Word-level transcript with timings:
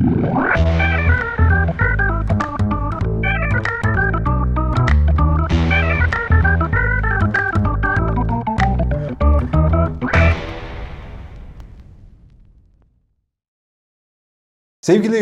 Sevgili 0.00 0.12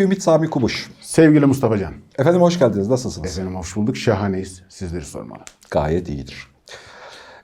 Ümit 0.02 0.22
Sami 0.22 0.50
Kubuş. 0.50 0.90
Sevgili 1.00 1.46
Mustafa 1.46 1.78
Can. 1.78 1.94
Efendim 2.18 2.40
hoş 2.40 2.58
geldiniz. 2.58 2.88
Nasılsınız? 2.88 3.32
Efendim 3.38 3.56
hoş 3.56 3.76
bulduk. 3.76 3.96
Şahaneyiz. 3.96 4.62
Sizleri 4.68 5.04
sormalı. 5.04 5.42
Gayet 5.70 6.08
iyidir. 6.08 6.57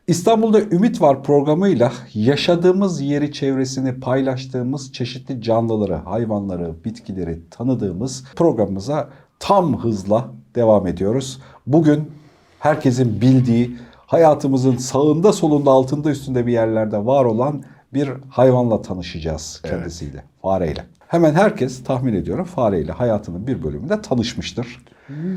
İstanbul'da 0.07 0.61
Ümit 0.61 1.01
Var 1.01 1.23
programıyla 1.23 1.93
yaşadığımız 2.15 3.01
yeri 3.01 3.33
çevresini 3.33 4.01
paylaştığımız 4.01 4.93
çeşitli 4.93 5.43
canlıları, 5.43 5.95
hayvanları, 5.95 6.75
bitkileri 6.85 7.41
tanıdığımız 7.51 8.25
programımıza 8.37 9.09
tam 9.39 9.79
hızla 9.79 10.31
devam 10.55 10.87
ediyoruz. 10.87 11.41
Bugün 11.67 12.11
herkesin 12.59 13.21
bildiği, 13.21 13.77
hayatımızın 13.97 14.77
sağında 14.77 15.33
solunda 15.33 15.71
altında 15.71 16.11
üstünde 16.11 16.47
bir 16.47 16.53
yerlerde 16.53 17.07
var 17.07 17.25
olan 17.25 17.65
bir 17.95 18.11
hayvanla 18.31 18.83
tanışacağız 18.83 19.63
kendisiyle, 19.65 20.25
fareyle. 20.43 20.85
Hemen 21.09 21.35
herkes 21.35 21.85
tahmin 21.85 22.15
ediyorum 22.15 22.45
fareyle 22.45 22.93
hayatının 22.93 23.47
bir 23.47 23.63
bölümünde 23.63 24.03
tanışmıştır. 24.03 24.85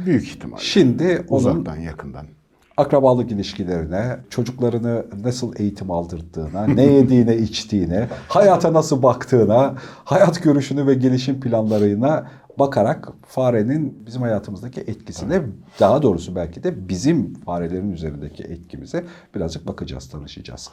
Büyük 0.06 0.24
ihtimal. 0.24 0.58
Şimdi 0.58 1.26
onun 1.30 1.40
Uzaktan 1.40 1.78
yakından. 1.78 2.26
Akrabalık 2.78 3.32
ilişkilerine, 3.32 4.18
çocuklarını 4.30 5.06
nasıl 5.24 5.54
eğitim 5.58 5.92
aldırdığına, 5.92 6.68
ne 6.68 6.84
yediğine, 6.84 7.38
içtiğine, 7.48 8.08
hayata 8.28 8.74
nasıl 8.74 9.04
baktığına, 9.04 9.76
hayat 10.04 10.44
görüşünü 10.44 10.88
ve 10.88 10.94
gelişim 10.94 11.40
planlarına 11.40 12.28
bakarak 12.60 13.10
farenin 13.28 14.06
bizim 14.06 14.22
hayatımızdaki 14.22 14.82
etkisine, 14.82 15.42
daha 15.80 16.02
doğrusu 16.02 16.36
belki 16.36 16.64
de 16.64 16.90
bizim 16.90 17.34
farelerin 17.34 17.92
üzerindeki 17.92 18.44
etkimize 18.44 19.04
birazcık 19.36 19.68
bakacağız, 19.68 20.10
tanışacağız. 20.10 20.70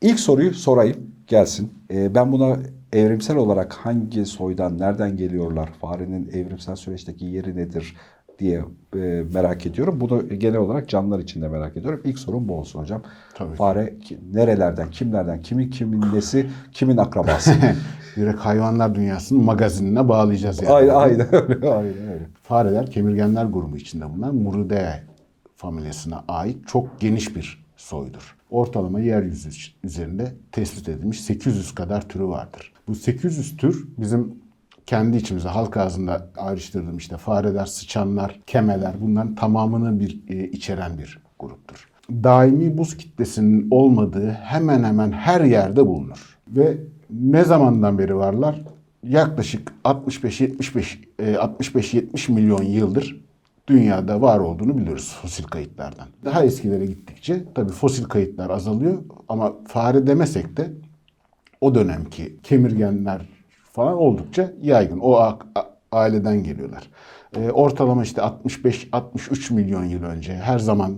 İlk 0.00 0.20
soruyu 0.20 0.54
sorayım, 0.54 0.96
gelsin. 1.26 1.72
Ee, 1.90 2.14
ben 2.14 2.32
buna 2.32 2.56
evrimsel 2.92 3.36
olarak 3.36 3.72
hangi 3.72 4.26
soydan, 4.26 4.78
nereden 4.78 5.16
geliyorlar, 5.16 5.70
farenin 5.80 6.28
evrimsel 6.28 6.76
süreçteki 6.76 7.24
yeri 7.24 7.56
nedir, 7.56 7.96
diye 8.38 8.64
e, 8.96 9.22
merak 9.34 9.66
ediyorum. 9.66 10.00
Bunu 10.00 10.28
genel 10.28 10.56
olarak 10.58 10.88
canlılar 10.88 11.18
için 11.18 11.42
de 11.42 11.48
merak 11.48 11.76
ediyorum. 11.76 12.00
İlk 12.04 12.18
sorum 12.18 12.48
bu 12.48 12.54
olsun 12.58 12.80
hocam. 12.80 13.02
Tabii. 13.34 13.54
Fare 13.54 13.98
ki- 13.98 14.18
nerelerden, 14.34 14.90
kimlerden, 14.90 15.42
kimin 15.42 15.70
kimin 15.70 16.04
nesi, 16.14 16.46
kimin 16.72 16.96
akrabası? 16.96 17.52
Direkt 18.16 18.40
hayvanlar 18.40 18.94
dünyasının 18.94 19.44
magazinine 19.44 20.08
bağlayacağız 20.08 20.62
yani. 20.62 20.72
aynen, 20.72 20.94
aynen 20.94 21.34
öyle, 21.34 21.70
aynen 21.70 22.08
öyle. 22.12 22.26
Fareler 22.42 22.90
kemirgenler 22.90 23.44
grubu 23.44 23.76
içinde 23.76 24.10
bulunan 24.10 24.34
Muridae 24.34 25.02
familyasına 25.56 26.24
ait 26.28 26.68
çok 26.68 27.00
geniş 27.00 27.36
bir 27.36 27.64
soydur. 27.76 28.36
Ortalama 28.50 29.00
yeryüzü 29.00 29.50
üzerinde 29.84 30.34
tespit 30.52 30.88
edilmiş 30.88 31.20
800 31.20 31.74
kadar 31.74 32.08
türü 32.08 32.24
vardır. 32.24 32.72
Bu 32.88 32.94
800 32.94 33.56
tür 33.56 33.88
bizim 33.98 34.34
kendi 34.86 35.16
içimizde 35.16 35.48
halk 35.48 35.76
ağzında 35.76 36.30
ayrıştırdığım 36.36 36.96
işte 36.96 37.16
fareler, 37.16 37.66
sıçanlar, 37.66 38.40
kemeler 38.46 38.94
bunların 39.00 39.34
tamamını 39.34 40.00
bir 40.00 40.20
e, 40.28 40.48
içeren 40.48 40.98
bir 40.98 41.20
gruptur. 41.38 41.88
Daimi 42.10 42.78
buz 42.78 42.96
kitlesinin 42.96 43.68
olmadığı 43.70 44.30
hemen 44.30 44.84
hemen 44.84 45.12
her 45.12 45.40
yerde 45.40 45.86
bulunur. 45.86 46.38
Ve 46.48 46.76
ne 47.10 47.44
zamandan 47.44 47.98
beri 47.98 48.16
varlar? 48.16 48.62
Yaklaşık 49.02 49.72
65-75 49.84 50.98
e, 51.18 51.32
65-70 51.34 52.32
milyon 52.32 52.62
yıldır 52.62 53.26
dünyada 53.68 54.20
var 54.22 54.38
olduğunu 54.38 54.78
biliyoruz 54.78 55.18
fosil 55.22 55.44
kayıtlardan. 55.44 56.06
Daha 56.24 56.44
eskilere 56.44 56.86
gittikçe 56.86 57.44
tabii 57.54 57.72
fosil 57.72 58.04
kayıtlar 58.04 58.50
azalıyor 58.50 59.02
ama 59.28 59.52
fare 59.68 60.06
demesek 60.06 60.56
de 60.56 60.72
o 61.60 61.74
dönemki 61.74 62.36
kemirgenler 62.42 63.35
falan 63.76 63.96
oldukça 63.96 64.50
yaygın. 64.62 64.98
O 64.98 65.38
aileden 65.92 66.42
geliyorlar. 66.42 66.90
Ee, 67.36 67.50
ortalama 67.50 68.02
işte 68.02 68.20
65-63 68.20 69.54
milyon 69.54 69.84
yıl 69.84 70.04
önce 70.04 70.34
her 70.34 70.58
zaman 70.58 70.94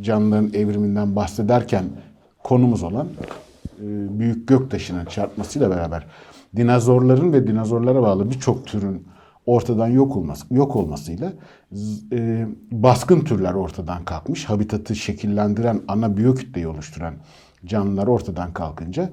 canlıların 0.00 0.52
evriminden 0.54 1.16
bahsederken 1.16 1.84
konumuz 2.42 2.82
olan 2.82 3.08
e, 3.78 4.18
büyük 4.18 4.48
göktaşının 4.48 5.04
çarpmasıyla 5.04 5.70
beraber 5.70 6.06
dinozorların 6.56 7.32
ve 7.32 7.46
dinozorlara 7.46 8.02
bağlı 8.02 8.30
birçok 8.30 8.66
türün 8.66 9.06
ortadan 9.46 9.88
yok 9.88 10.16
olması 10.16 10.54
yok 10.54 10.76
olmasıyla 10.76 11.32
e, 12.12 12.46
baskın 12.70 13.20
türler 13.20 13.54
ortadan 13.54 14.04
kalkmış. 14.04 14.44
Habitatı 14.44 14.94
şekillendiren, 14.94 15.80
ana 15.88 16.16
biyokütleyi 16.16 16.66
oluşturan 16.66 17.14
canlılar 17.64 18.06
ortadan 18.06 18.52
kalkınca 18.52 19.02
e, 19.02 19.08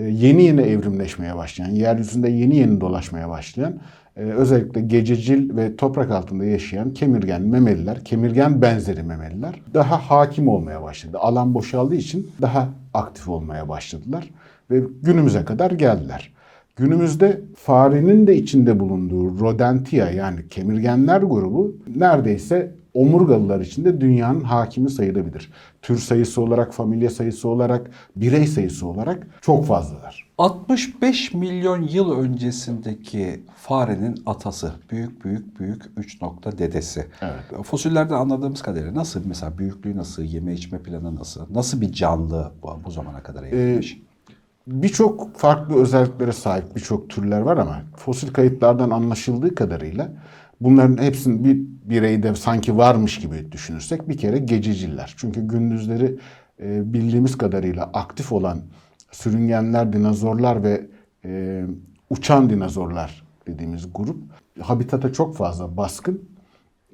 yeni 0.00 0.42
yeni 0.42 0.60
evrimleşmeye 0.60 1.36
başlayan, 1.36 1.70
yeryüzünde 1.70 2.28
yeni 2.28 2.56
yeni 2.56 2.80
dolaşmaya 2.80 3.28
başlayan 3.28 3.74
e, 4.16 4.20
özellikle 4.20 4.80
gececil 4.80 5.56
ve 5.56 5.76
toprak 5.76 6.10
altında 6.10 6.44
yaşayan 6.44 6.94
kemirgen 6.94 7.42
memeliler, 7.42 8.04
kemirgen 8.04 8.62
benzeri 8.62 9.02
memeliler 9.02 9.54
daha 9.74 10.10
hakim 10.10 10.48
olmaya 10.48 10.82
başladı. 10.82 11.18
Alan 11.20 11.54
boşaldığı 11.54 11.94
için 11.94 12.30
daha 12.42 12.68
aktif 12.94 13.28
olmaya 13.28 13.68
başladılar 13.68 14.30
ve 14.70 14.82
günümüze 15.02 15.44
kadar 15.44 15.70
geldiler. 15.70 16.34
Günümüzde 16.76 17.40
farenin 17.56 18.26
de 18.26 18.36
içinde 18.36 18.80
bulunduğu 18.80 19.38
rodentia 19.40 20.10
yani 20.10 20.48
kemirgenler 20.48 21.20
grubu 21.20 21.76
neredeyse 21.96 22.74
omurgalılar 22.94 23.60
içinde 23.60 24.00
dünyanın 24.00 24.40
hakimi 24.40 24.90
sayılabilir. 24.90 25.52
Tür 25.82 25.98
sayısı 25.98 26.42
olarak, 26.42 26.74
familya 26.74 27.10
sayısı 27.10 27.48
olarak, 27.48 27.90
birey 28.16 28.46
sayısı 28.46 28.86
olarak 28.86 29.26
çok 29.40 29.66
fazlalar. 29.66 30.24
65 30.38 31.34
milyon 31.34 31.82
yıl 31.82 32.18
öncesindeki 32.18 33.42
farenin 33.56 34.22
atası, 34.26 34.72
büyük 34.90 35.24
büyük 35.24 35.60
büyük 35.60 35.82
3 35.96 36.22
nokta 36.22 36.58
dedesi. 36.58 37.06
Evet. 37.20 37.64
Fosillerden 37.64 38.14
anladığımız 38.14 38.62
kadarıyla 38.62 38.94
nasıl 38.94 39.20
mesela 39.26 39.58
büyüklüğü 39.58 39.96
nasıl, 39.96 40.22
yeme 40.22 40.52
içme 40.52 40.78
planı 40.78 41.16
nasıl, 41.16 41.40
nasıl 41.54 41.80
bir 41.80 41.92
canlı 41.92 42.52
bu, 42.62 42.78
bu 42.84 42.90
zamana 42.90 43.22
kadar 43.22 43.42
evrilmiş? 43.42 44.02
Birçok 44.66 45.36
farklı 45.36 45.74
özelliklere 45.74 46.32
sahip 46.32 46.76
birçok 46.76 47.10
türler 47.10 47.40
var 47.40 47.56
ama 47.56 47.82
fosil 47.96 48.32
kayıtlardan 48.32 48.90
anlaşıldığı 48.90 49.54
kadarıyla 49.54 50.08
bunların 50.60 51.02
hepsinin 51.02 51.44
bir 51.44 51.74
bireyde 51.90 52.34
sanki 52.34 52.76
varmış 52.76 53.18
gibi 53.18 53.52
düşünürsek 53.52 54.08
bir 54.08 54.16
kere 54.16 54.38
gececiller. 54.38 55.14
Çünkü 55.16 55.48
gündüzleri 55.48 56.18
e, 56.60 56.92
bildiğimiz 56.92 57.38
kadarıyla 57.38 57.90
aktif 57.94 58.32
olan 58.32 58.58
sürüngenler, 59.10 59.92
dinozorlar 59.92 60.62
ve 60.62 60.86
e, 61.24 61.64
uçan 62.10 62.50
dinozorlar 62.50 63.24
dediğimiz 63.46 63.88
grup 63.94 64.16
habitata 64.60 65.12
çok 65.12 65.36
fazla 65.36 65.76
baskın 65.76 66.22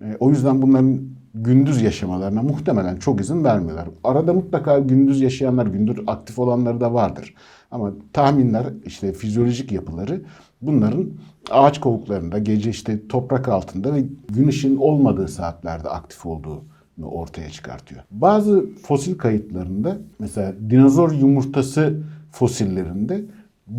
e, 0.03 0.17
o 0.21 0.31
yüzden 0.31 0.63
bunların 0.63 1.01
gündüz 1.35 1.83
yaşamalarına 1.83 2.43
muhtemelen 2.43 2.97
çok 2.97 3.21
izin 3.21 3.45
vermiyorlar. 3.45 3.89
Arada 4.05 4.33
mutlaka 4.33 4.79
gündüz 4.79 5.21
yaşayanlar, 5.21 5.67
gündüz 5.67 5.97
aktif 6.07 6.39
olanları 6.39 6.81
da 6.81 6.95
vardır. 6.95 7.35
Ama 7.71 7.93
tahminler, 8.13 8.67
işte 8.85 9.13
fizyolojik 9.13 9.73
yapıları 9.73 10.23
bunların 10.63 11.07
ağaç 11.51 11.81
kovuklarında, 11.81 12.39
gece 12.39 12.71
işte 12.71 13.09
toprak 13.09 13.49
altında 13.49 13.95
ve 13.95 14.05
gün 14.29 14.49
ışığın 14.49 14.77
olmadığı 14.77 15.29
saatlerde 15.29 15.89
aktif 15.89 16.27
olduğunu 16.27 17.09
ortaya 17.11 17.51
çıkartıyor. 17.51 18.03
Bazı 18.11 18.67
fosil 18.83 19.19
kayıtlarında 19.19 19.99
mesela 20.19 20.55
dinozor 20.71 21.13
yumurtası 21.13 22.03
fosillerinde 22.33 23.25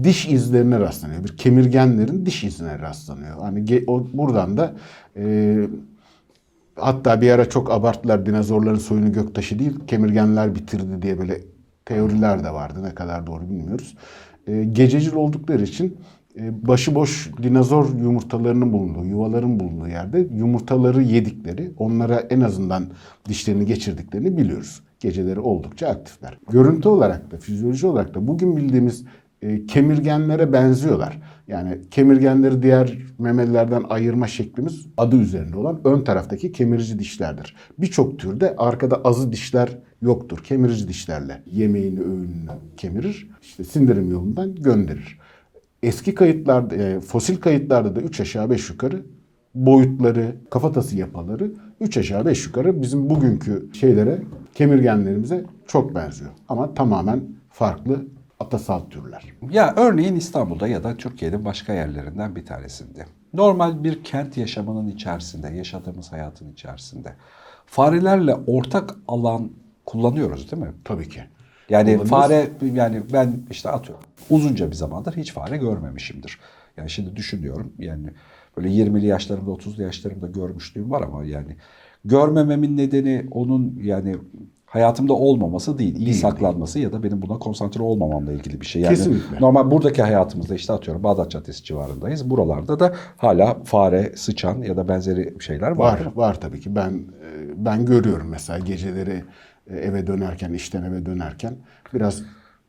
diş 0.04 0.28
izlerine 0.28 0.80
rastlanıyor. 0.80 1.24
Bir 1.24 1.38
kemirgenlerin 1.38 2.26
diş 2.26 2.44
izine 2.44 2.80
rastlanıyor. 2.80 3.40
Hani 3.40 3.84
o, 3.88 4.08
buradan 4.14 4.58
da 4.58 4.74
e, 5.18 5.58
hatta 6.76 7.22
bir 7.22 7.32
ara 7.32 7.50
çok 7.50 7.72
abarttılar 7.72 8.26
dinozorların 8.26 8.78
soyunu 8.78 9.12
göktaşı 9.12 9.60
değil 9.60 9.74
kemirgenler 9.88 10.56
bitirdi 10.56 11.02
diye 11.02 11.20
böyle 11.20 11.42
teoriler 11.86 12.44
de 12.44 12.50
vardı. 12.50 12.84
Ne 12.84 12.96
kadar 12.96 13.28
doğru 13.28 13.50
bilmiyoruz. 13.50 13.96
E, 14.48 14.64
gececil 14.64 15.14
oldukları 15.14 15.64
için 15.64 15.98
başıboş 16.38 17.32
dinozor 17.44 18.00
yumurtalarının 18.00 18.74
bulunduğu, 18.74 19.06
yuvaların 19.06 19.60
bulunduğu 19.60 19.88
yerde 19.88 20.28
yumurtaları 20.36 21.02
yedikleri, 21.02 21.72
onlara 21.78 22.20
en 22.20 22.42
azından 22.42 22.84
dişlerini 23.30 23.66
geçirdiklerini 23.66 24.38
biliyoruz. 24.38 24.82
Geceleri 25.00 25.40
oldukça 25.40 25.88
aktifler. 25.88 26.38
Görüntü 26.52 26.90
olarak 26.90 27.32
da, 27.32 27.38
fizyoloji 27.38 27.88
olarak 27.88 28.16
da 28.16 28.28
bugün 28.28 28.58
bildiğimiz 28.58 29.06
e, 29.42 29.66
kemirgenlere 29.66 30.54
benziyorlar. 30.54 31.22
Yani 31.48 31.78
kemirgenleri 31.92 32.64
diğer 32.64 32.98
memelilerden 33.20 33.84
ayırma 33.90 34.28
şeklimiz 34.28 34.88
adı 34.98 35.16
üzerinde 35.16 35.58
olan 35.58 35.82
ön 35.84 36.02
taraftaki 36.02 36.52
kemirici 36.52 37.00
dişlerdir. 37.00 37.56
Birçok 37.80 38.20
türde 38.20 38.56
arkada 38.56 38.96
azı 38.96 39.32
dişler 39.32 39.78
yoktur. 40.02 40.38
Kemirici 40.44 40.88
dişlerle 40.88 41.44
yemeğini, 41.46 42.00
öğününü 42.00 42.50
kemirir. 42.78 43.30
İşte 43.42 43.64
sindirim 43.64 44.12
yolundan 44.12 44.56
gönderir. 44.56 45.21
Eski 45.84 46.16
kayıtlarda, 46.16 46.76
e, 46.76 47.00
fosil 47.00 47.38
kayıtlarda 47.42 47.96
da 47.96 48.02
3 48.02 48.20
aşağı 48.20 48.50
5 48.50 48.70
yukarı 48.70 49.06
boyutları, 49.56 50.36
kafatası 50.50 50.98
yapıları 50.98 51.52
3 51.80 51.98
aşağı 51.98 52.26
5 52.26 52.46
yukarı 52.46 52.82
bizim 52.82 53.10
bugünkü 53.10 53.70
şeylere, 53.74 54.22
kemirgenlerimize 54.54 55.46
çok 55.68 55.96
benziyor. 55.96 56.32
Ama 56.50 56.74
tamamen 56.74 57.24
farklı 57.50 58.06
atasal 58.40 58.80
türler. 58.80 59.24
Ya 59.52 59.74
örneğin 59.78 60.16
İstanbul'da 60.16 60.68
ya 60.68 60.84
da 60.84 60.98
Türkiye'nin 60.98 61.46
başka 61.46 61.74
yerlerinden 61.74 62.36
bir 62.36 62.46
tanesinde. 62.46 63.06
Normal 63.34 63.84
bir 63.84 64.04
kent 64.04 64.38
yaşamının 64.38 64.88
içerisinde, 64.88 65.48
yaşadığımız 65.48 66.12
hayatın 66.12 66.52
içerisinde 66.52 67.16
farelerle 67.66 68.36
ortak 68.48 68.96
alan 69.08 69.52
kullanıyoruz 69.86 70.52
değil 70.52 70.64
mi? 70.64 70.72
Tabii 70.84 71.10
ki. 71.10 71.24
Yani 71.72 72.06
fare 72.06 72.50
yani 72.74 73.02
ben 73.14 73.34
işte 73.52 73.70
atıyorum 73.70 74.04
uzunca 74.30 74.72
bir 74.72 74.76
zamandır 74.76 75.18
hiç 75.18 75.34
fare 75.34 75.58
görmemişimdir. 75.58 76.40
Yani 76.78 76.90
şimdi 76.90 77.16
düşünüyorum 77.16 77.74
yani 77.80 78.08
böyle 78.58 78.70
20'li 78.70 79.06
yaşlarımda 79.06 79.52
30'lu 79.52 79.84
yaşlarımda 79.84 80.28
görmüşlüğüm 80.28 80.92
var 80.92 81.02
ama 81.02 81.24
yani 81.24 81.56
görmememin 82.06 82.78
nedeni 82.78 83.28
onun 83.32 83.80
yani 83.84 84.16
hayatımda 84.66 85.14
olmaması 85.14 85.78
değil, 85.78 85.96
iyi 85.96 86.14
saklanması 86.14 86.80
ya 86.80 86.92
da 86.92 87.04
benim 87.04 87.22
buna 87.22 87.40
konsantre 87.40 87.84
olmamamla 87.84 88.32
ilgili 88.32 88.62
bir 88.62 88.66
şey. 88.66 88.82
Yani 88.82 88.96
Kesinlikle. 88.96 89.40
normal 89.40 89.72
buradaki 89.72 90.02
hayatımızda 90.02 90.56
işte 90.56 90.74
atıyorum 90.74 91.04
Bağdat 91.04 91.32
Caddesi 91.32 91.64
civarındayız. 91.64 92.30
Buralarda 92.30 92.80
da 92.80 92.94
hala 93.18 93.64
fare, 93.64 94.14
sıçan 94.16 94.62
ya 94.62 94.78
da 94.78 94.88
benzeri 94.88 95.36
şeyler 95.40 95.72
var. 95.72 96.06
Var, 96.06 96.12
var 96.16 96.42
tabii 96.42 96.60
ki. 96.60 96.76
Ben 96.76 96.90
e, 96.92 97.66
ben 97.66 97.86
görüyorum 97.86 98.28
mesela 98.28 98.60
geceleri 98.60 99.24
eve 99.70 100.08
dönerken, 100.08 100.54
işten 100.54 100.84
eve 100.84 101.06
dönerken 101.06 101.56
biraz 101.94 102.24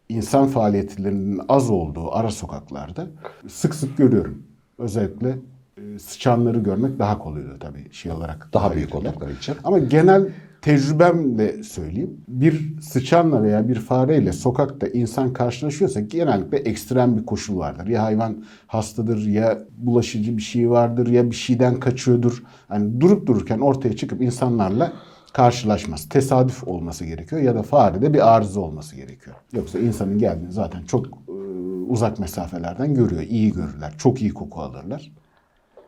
insan 0.08 0.46
faaliyetlerinin 0.46 1.40
az 1.48 1.70
olduğu 1.70 2.14
ara 2.14 2.30
sokaklarda 2.30 3.06
sık 3.48 3.74
sık 3.74 3.96
görüyorum. 3.96 4.42
Özellikle 4.78 5.38
e, 5.76 5.98
sıçanları 5.98 6.58
görmek 6.58 6.98
daha 6.98 7.18
kolay 7.18 7.42
oluyor 7.42 7.60
tabii 7.60 7.92
şey 7.92 8.12
olarak. 8.12 8.48
Daha 8.52 8.74
büyük 8.74 8.94
oldukları 8.94 9.32
için. 9.32 9.54
Ama 9.64 9.78
genel 9.78 10.28
tecrübemle 10.62 11.62
söyleyeyim. 11.62 12.20
Bir 12.28 12.80
sıçanla 12.80 13.42
veya 13.42 13.68
bir 13.68 13.74
fareyle 13.74 14.32
sokakta 14.32 14.86
insan 14.86 15.32
karşılaşıyorsa 15.32 16.00
genellikle 16.00 16.58
ekstrem 16.58 17.16
bir 17.16 17.26
koşul 17.26 17.58
vardır. 17.58 17.86
Ya 17.86 18.02
hayvan 18.02 18.44
hastadır 18.66 19.26
ya 19.26 19.58
bulaşıcı 19.76 20.36
bir 20.36 20.42
şey 20.42 20.70
vardır 20.70 21.06
ya 21.06 21.30
bir 21.30 21.36
şeyden 21.36 21.80
kaçıyordur. 21.80 22.42
Hani 22.68 23.00
durup 23.00 23.26
dururken 23.26 23.58
ortaya 23.58 23.96
çıkıp 23.96 24.22
insanlarla 24.22 24.92
karşılaşmaz. 25.32 26.08
Tesadüf 26.08 26.68
olması 26.68 27.04
gerekiyor 27.04 27.42
ya 27.42 27.54
da 27.54 27.62
farede 27.62 28.14
bir 28.14 28.34
arıza 28.34 28.60
olması 28.60 28.96
gerekiyor. 28.96 29.36
Yoksa 29.52 29.78
insanın 29.78 30.18
geldiğini 30.18 30.52
zaten 30.52 30.82
çok 30.82 31.06
e, 31.06 31.32
uzak 31.88 32.18
mesafelerden 32.18 32.94
görüyor. 32.94 33.22
İyi 33.22 33.52
görürler. 33.52 33.94
Çok 33.98 34.22
iyi 34.22 34.34
koku 34.34 34.60
alırlar. 34.60 35.12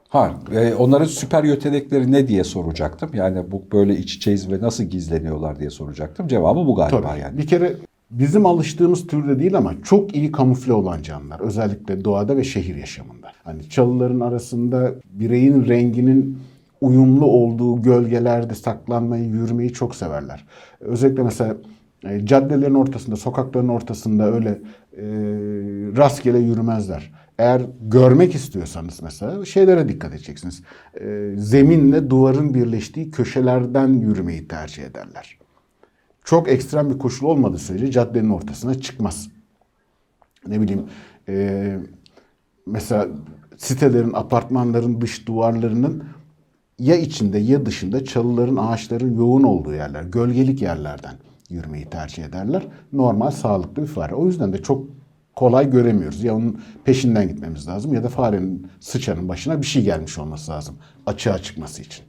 Ha, 0.09 0.35
e, 0.53 0.75
onların 0.75 1.05
süper 1.05 1.45
yetenekleri 1.45 2.13
ne 2.13 2.29
diye 2.29 2.45
soracaktım. 2.45 3.11
Yani 3.15 3.51
bu 3.53 3.63
böyle 3.73 3.97
iç 3.97 4.15
içeyiz 4.15 4.53
ve 4.53 4.61
nasıl 4.61 4.85
gizleniyorlar 4.85 5.61
diye 5.61 5.71
soracaktım. 5.71 6.29
Cevabı 6.29 6.67
bu 6.67 6.75
galiba 6.75 7.01
Tabii. 7.01 7.21
yani. 7.21 7.39
Bir 7.39 7.47
kere 7.47 7.77
bizim 8.11 8.47
alıştığımız 8.47 9.07
türde 9.07 9.39
değil 9.39 9.57
ama 9.57 9.75
çok 9.83 10.17
iyi 10.17 10.33
kamufle 10.33 10.73
olan 10.73 11.03
canlılar. 11.03 11.41
Özellikle 11.41 12.05
doğada 12.05 12.37
ve 12.37 12.45
şehir 12.45 12.77
yaşamında. 12.77 13.33
Hani 13.45 13.69
çalıların 13.69 14.21
arasında 14.21 14.93
bireyin 15.13 15.67
renginin 15.67 16.39
uyumlu 16.85 17.27
olduğu 17.27 17.83
gölgelerde 17.83 18.55
saklanmayı, 18.55 19.25
yürümeyi 19.25 19.73
çok 19.73 19.95
severler. 19.95 20.47
Özellikle 20.81 21.23
mesela 21.23 21.57
e, 22.05 22.27
caddelerin 22.27 22.75
ortasında, 22.75 23.17
sokakların 23.17 23.69
ortasında 23.69 24.33
öyle 24.33 24.51
e, 24.93 25.05
rastgele 25.97 26.39
yürümezler. 26.39 27.13
Eğer 27.39 27.63
görmek 27.81 28.35
istiyorsanız 28.35 29.03
mesela 29.03 29.45
şeylere 29.45 29.89
dikkat 29.89 30.15
edeceksiniz. 30.15 30.63
E, 31.01 31.35
zeminle 31.37 32.11
duvarın 32.11 32.55
birleştiği 32.55 33.11
köşelerden 33.11 33.89
yürümeyi 33.89 34.49
tercih 34.49 34.83
ederler 34.83 35.39
çok 36.25 36.49
ekstrem 36.49 36.91
bir 36.91 36.99
koşul 36.99 37.27
olmadığı 37.27 37.59
sürece 37.59 37.91
caddenin 37.91 38.31
ortasına 38.31 38.75
çıkmaz. 38.75 39.29
Ne 40.47 40.61
bileyim 40.61 40.85
e, 41.29 41.79
mesela 42.67 43.09
sitelerin, 43.57 44.13
apartmanların 44.15 45.01
dış 45.01 45.27
duvarlarının 45.27 46.05
ya 46.79 46.97
içinde 46.97 47.39
ya 47.39 47.67
dışında 47.67 48.05
çalıların, 48.05 48.57
ağaçların 48.57 49.17
yoğun 49.17 49.43
olduğu 49.43 49.75
yerler, 49.75 50.03
gölgelik 50.03 50.63
yerlerden 50.63 51.15
yürümeyi 51.51 51.85
tercih 51.85 52.25
ederler. 52.25 52.63
Normal, 52.93 53.31
sağlıklı 53.31 53.83
bir 53.83 53.89
fare. 53.89 54.15
O 54.15 54.27
yüzden 54.27 54.53
de 54.53 54.63
çok 54.63 54.87
kolay 55.37 55.71
göremiyoruz. 55.71 56.25
Ya 56.25 56.37
onun 56.37 56.61
peşinden 56.85 57.29
gitmemiz 57.29 57.69
lazım 57.69 57.95
ya 57.95 58.05
da 58.05 58.09
farenin, 58.09 58.67
sıçanın 58.81 59.29
başına 59.29 59.61
bir 59.63 59.67
şey 59.67 59.85
gelmiş 59.85 60.19
olması 60.19 60.51
lazım 60.51 60.75
açığa 61.07 61.39
çıkması 61.39 61.83
için. 61.83 62.05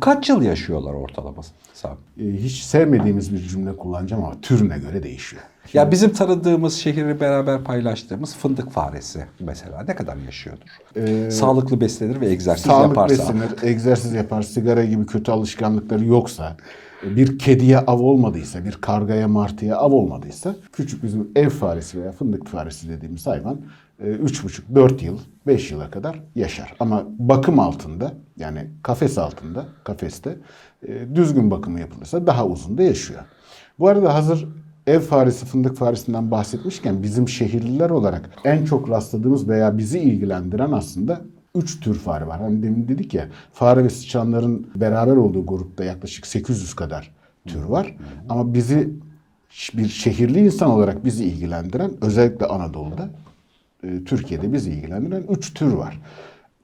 Kaç 0.00 0.28
yıl 0.28 0.42
yaşıyorlar 0.42 0.92
ortalama? 0.92 1.42
Sami? 1.74 1.96
E, 2.20 2.24
hiç 2.32 2.62
sevmediğimiz 2.62 3.32
bir 3.32 3.38
cümle 3.38 3.76
kullanacağım 3.76 4.24
ama 4.24 4.40
türüne 4.42 4.78
göre 4.78 5.02
değişiyor. 5.02 5.42
Ya 5.72 5.90
bizim 5.90 6.12
tanıdığımız 6.12 6.74
şehri 6.74 7.20
beraber 7.20 7.64
paylaştığımız 7.64 8.36
fındık 8.36 8.70
faresi 8.70 9.24
mesela 9.40 9.84
ne 9.88 9.94
kadar 9.94 10.16
yaşıyordur? 10.16 11.30
Sağlıklı 11.30 11.80
beslenir 11.80 12.20
ve 12.20 12.28
egzersiz 12.28 12.66
Ee, 12.66 12.68
Sağlık 12.68 12.88
yaparsa. 12.88 13.14
beslenir, 13.14 13.50
egzersiz 13.62 14.12
yapar, 14.12 14.42
sigara 14.42 14.84
gibi 14.84 15.06
kötü 15.06 15.32
alışkanlıkları 15.32 16.04
yoksa, 16.04 16.56
bir 17.02 17.38
kediye 17.38 17.78
av 17.78 17.98
olmadıysa, 17.98 18.64
bir 18.64 18.72
kargaya 18.72 19.28
martıya 19.28 19.76
av 19.76 19.92
olmadıysa, 19.92 20.56
küçük 20.72 21.02
bizim 21.02 21.28
ev 21.36 21.48
faresi 21.48 22.00
veya 22.00 22.12
fındık 22.12 22.48
faresi 22.48 22.88
dediğimiz 22.88 23.26
hayvan 23.26 23.60
3,5-4 24.00 25.04
yıl, 25.04 25.18
5 25.46 25.70
yıla 25.70 25.90
kadar 25.90 26.20
yaşar. 26.34 26.74
Ama 26.80 27.04
bakım 27.18 27.58
altında, 27.58 28.12
yani 28.36 28.70
kafes 28.82 29.18
altında, 29.18 29.66
kafeste 29.84 30.36
e, 30.88 31.16
düzgün 31.16 31.50
bakımı 31.50 31.80
yapılırsa 31.80 32.26
daha 32.26 32.46
uzun 32.46 32.78
da 32.78 32.82
yaşıyor. 32.82 33.20
Bu 33.78 33.88
arada 33.88 34.14
hazır 34.14 34.48
ev 34.86 35.00
faresi, 35.00 35.46
fındık 35.46 35.76
faresinden 35.76 36.30
bahsetmişken 36.30 37.02
bizim 37.02 37.28
şehirliler 37.28 37.90
olarak 37.90 38.30
en 38.44 38.64
çok 38.64 38.90
rastladığımız 38.90 39.48
veya 39.48 39.78
bizi 39.78 39.98
ilgilendiren 39.98 40.72
aslında 40.72 41.20
üç 41.54 41.80
tür 41.80 41.94
fare 41.94 42.26
var. 42.26 42.40
Hani 42.40 42.62
demin 42.62 42.88
dedik 42.88 43.14
ya 43.14 43.28
fare 43.52 43.84
ve 43.84 43.90
sıçanların 43.90 44.70
beraber 44.76 45.16
olduğu 45.16 45.46
grupta 45.46 45.84
yaklaşık 45.84 46.26
800 46.26 46.74
kadar 46.74 47.14
tür 47.46 47.62
var. 47.62 47.96
Ama 48.28 48.54
bizi 48.54 48.90
bir 49.74 49.88
şehirli 49.88 50.44
insan 50.44 50.70
olarak 50.70 51.04
bizi 51.04 51.24
ilgilendiren 51.24 51.90
özellikle 52.00 52.46
Anadolu'da 52.46 53.10
e, 53.82 54.04
Türkiye'de 54.04 54.52
bizi 54.52 54.70
ilgilendiren 54.70 55.24
üç 55.28 55.54
tür 55.54 55.72
var. 55.72 56.00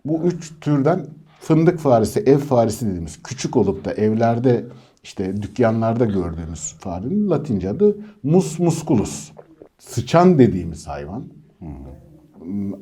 Bu 0.05 0.23
üç 0.23 0.53
türden 0.61 1.07
fındık 1.41 1.79
faresi, 1.79 2.21
ev 2.21 2.39
faresi 2.39 2.87
dediğimiz 2.87 3.23
küçük 3.23 3.57
olup 3.57 3.85
da 3.85 3.93
evlerde 3.93 4.65
işte 5.03 5.43
dükkanlarda 5.43 6.05
gördüğümüz 6.05 6.75
farenin 6.79 7.31
latince 7.31 7.71
adı 7.71 7.97
mus 8.23 8.59
musculus. 8.59 9.31
Sıçan 9.79 10.39
dediğimiz 10.39 10.87
hayvan. 10.87 11.25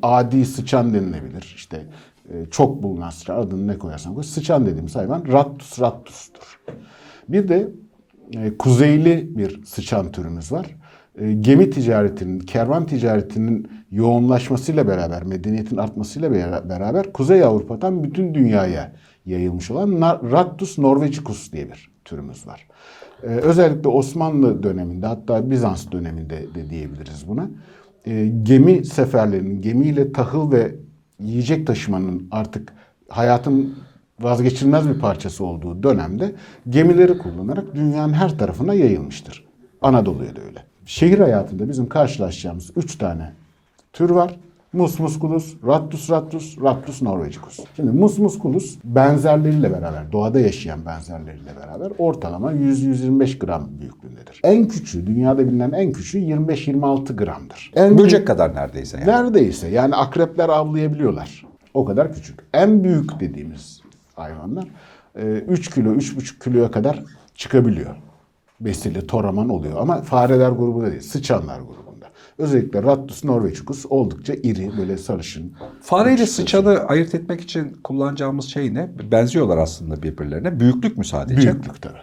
Adi 0.02 0.46
sıçan 0.46 0.94
denilebilir. 0.94 1.52
İşte 1.56 1.86
e, 2.28 2.46
çok 2.50 2.82
bulunan 2.82 3.10
sıçan 3.10 3.36
adını 3.36 3.66
ne 3.66 3.78
koyarsan 3.78 4.14
koy. 4.14 4.22
Sıçan 4.22 4.66
dediğimiz 4.66 4.96
hayvan 4.96 5.24
Rattus 5.32 5.80
rattus'tur. 5.80 6.60
Bir 7.28 7.48
de 7.48 7.68
e, 8.32 8.56
kuzeyli 8.58 9.38
bir 9.38 9.64
sıçan 9.64 10.12
türümüz 10.12 10.52
var. 10.52 10.66
E, 11.18 11.32
gemi 11.32 11.70
ticaretinin, 11.70 12.38
kervan 12.38 12.86
ticaretinin 12.86 13.68
yoğunlaşmasıyla 13.90 14.88
beraber, 14.88 15.22
medeniyetin 15.22 15.76
artmasıyla 15.76 16.28
bera- 16.28 16.68
beraber 16.68 17.12
Kuzey 17.12 17.44
Avrupa'dan 17.44 18.04
bütün 18.04 18.34
dünyaya 18.34 18.92
yayılmış 19.26 19.70
olan 19.70 20.20
Rattus 20.32 20.78
norvegicus 20.78 21.52
diye 21.52 21.68
bir 21.68 21.90
türümüz 22.04 22.46
var. 22.46 22.68
E, 23.22 23.26
özellikle 23.26 23.88
Osmanlı 23.88 24.62
döneminde 24.62 25.06
hatta 25.06 25.50
Bizans 25.50 25.90
döneminde 25.92 26.54
de 26.54 26.70
diyebiliriz 26.70 27.28
buna. 27.28 27.50
E, 28.06 28.32
gemi 28.42 28.84
seferlerinin, 28.84 29.62
gemiyle 29.62 30.12
tahıl 30.12 30.52
ve 30.52 30.74
yiyecek 31.20 31.66
taşımanın 31.66 32.28
artık 32.30 32.72
hayatın 33.08 33.74
vazgeçilmez 34.20 34.88
bir 34.88 35.00
parçası 35.00 35.44
olduğu 35.44 35.82
dönemde 35.82 36.32
gemileri 36.68 37.18
kullanarak 37.18 37.74
dünyanın 37.74 38.12
her 38.12 38.38
tarafına 38.38 38.74
yayılmıştır. 38.74 39.44
Anadolu'ya 39.82 40.36
da 40.36 40.40
öyle. 40.40 40.71
Şehir 40.86 41.18
hayatında 41.18 41.68
bizim 41.68 41.88
karşılaşacağımız 41.88 42.70
üç 42.76 42.98
tane 42.98 43.32
tür 43.92 44.10
var. 44.10 44.36
Mus 44.72 44.98
musculus, 44.98 45.54
Rattus 45.66 46.10
rattus, 46.10 46.58
Rattus 46.62 47.02
norvegicus. 47.02 47.60
Şimdi 47.76 47.90
mus 47.90 48.18
musculus 48.18 48.76
benzerleriyle 48.84 49.72
beraber, 49.72 50.12
doğada 50.12 50.40
yaşayan 50.40 50.86
benzerleriyle 50.86 51.50
beraber 51.56 51.92
ortalama 51.98 52.52
100-125 52.52 53.38
gram 53.38 53.68
büyüklüğündedir. 53.80 54.40
En 54.44 54.68
küçüğü, 54.68 55.06
dünyada 55.06 55.46
bilinen 55.46 55.72
en 55.72 55.92
küçüğü 55.92 56.18
25-26 56.18 57.16
gramdır. 57.16 57.72
En 57.76 57.98
Böcek 57.98 58.26
kadar 58.26 58.54
neredeyse 58.54 58.98
yani. 58.98 59.08
Neredeyse 59.08 59.68
yani 59.68 59.94
akrepler 59.94 60.48
avlayabiliyorlar. 60.48 61.46
O 61.74 61.84
kadar 61.84 62.12
küçük. 62.12 62.40
En 62.54 62.84
büyük 62.84 63.20
dediğimiz 63.20 63.80
hayvanlar 64.14 64.64
e, 65.16 65.22
3 65.22 65.70
kilo, 65.70 65.94
3,5 65.94 66.44
kiloya 66.44 66.70
kadar 66.70 67.02
çıkabiliyor. 67.34 67.96
Besili, 68.64 69.06
toraman 69.06 69.48
oluyor. 69.48 69.80
Ama 69.80 70.02
fareler 70.02 70.50
grubunda 70.50 70.90
değil, 70.90 71.00
sıçanlar 71.00 71.60
grubunda. 71.60 72.06
Özellikle 72.38 72.82
Rattus 72.82 73.24
norveçicus 73.24 73.86
oldukça 73.88 74.34
iri, 74.34 74.70
böyle 74.78 74.98
sarışın. 74.98 75.52
Fareyle 75.82 76.26
sıçanı 76.26 76.78
ayırt 76.78 77.14
etmek 77.14 77.40
için 77.40 77.76
kullanacağımız 77.84 78.44
şey 78.44 78.74
ne? 78.74 78.90
Benziyorlar 79.12 79.58
aslında 79.58 80.02
birbirlerine. 80.02 80.60
Büyüklük 80.60 80.98
mü 80.98 81.04
sadece? 81.04 81.36
Büyüklük 81.36 81.82
tabii. 81.82 81.98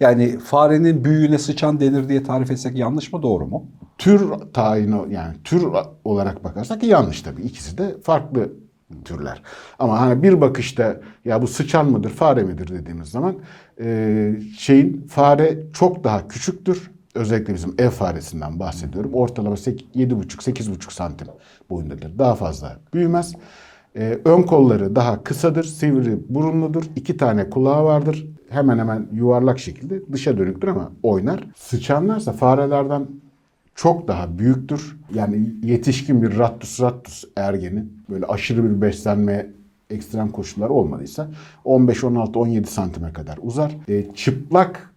Yani 0.00 0.38
farenin 0.38 1.04
büyüğüne 1.04 1.38
sıçan 1.38 1.80
denir 1.80 2.08
diye 2.08 2.22
tarif 2.22 2.50
etsek 2.50 2.78
yanlış 2.78 3.12
mı 3.12 3.22
doğru 3.22 3.46
mu? 3.46 3.66
Tür 3.98 4.30
tayini 4.52 5.14
yani 5.14 5.34
tür 5.44 5.66
olarak 6.04 6.44
bakarsak 6.44 6.82
yanlış 6.82 7.22
tabii. 7.22 7.42
İkisi 7.42 7.78
de 7.78 7.96
farklı 8.02 8.52
türler. 9.04 9.42
Ama 9.78 10.00
hani 10.00 10.22
bir 10.22 10.40
bakışta 10.40 10.96
ya 11.24 11.42
bu 11.42 11.46
sıçan 11.46 11.90
mıdır, 11.90 12.10
fare 12.10 12.42
midir 12.42 12.68
dediğimiz 12.68 13.08
zaman 13.08 13.34
e, 13.80 14.32
şeyin 14.58 15.06
fare 15.06 15.58
çok 15.72 16.04
daha 16.04 16.28
küçüktür. 16.28 16.90
Özellikle 17.14 17.54
bizim 17.54 17.74
ev 17.78 17.90
faresinden 17.90 18.60
bahsediyorum. 18.60 19.14
Ortalama 19.14 19.54
7,5-8,5 19.54 20.92
santim 20.92 21.26
boyundadır. 21.70 22.18
Daha 22.18 22.34
fazla 22.34 22.78
büyümez. 22.94 23.34
E, 23.96 24.18
ön 24.24 24.42
kolları 24.42 24.96
daha 24.96 25.24
kısadır, 25.24 25.64
sivri 25.64 26.18
burunludur. 26.28 26.84
iki 26.96 27.16
tane 27.16 27.50
kulağı 27.50 27.84
vardır. 27.84 28.26
Hemen 28.48 28.78
hemen 28.78 29.08
yuvarlak 29.12 29.58
şekilde 29.58 30.12
dışa 30.12 30.38
dönüktür 30.38 30.68
ama 30.68 30.92
oynar. 31.02 31.44
Sıçanlarsa 31.56 32.32
farelerden 32.32 33.06
çok 33.74 34.08
daha 34.08 34.38
büyüktür. 34.38 34.96
Yani 35.14 35.54
yetişkin 35.62 36.22
bir 36.22 36.38
rattus 36.38 36.80
rattus 36.80 37.24
ergeni 37.36 37.84
böyle 38.10 38.26
aşırı 38.26 38.64
bir 38.64 38.80
beslenme 38.80 39.46
ekstrem 39.90 40.28
koşullar 40.28 40.68
olmadıysa 40.68 41.28
15 41.64 42.04
16 42.04 42.38
17 42.38 42.66
santime 42.66 43.12
kadar 43.12 43.38
uzar. 43.42 43.76
E, 43.88 44.14
çıplak 44.14 44.90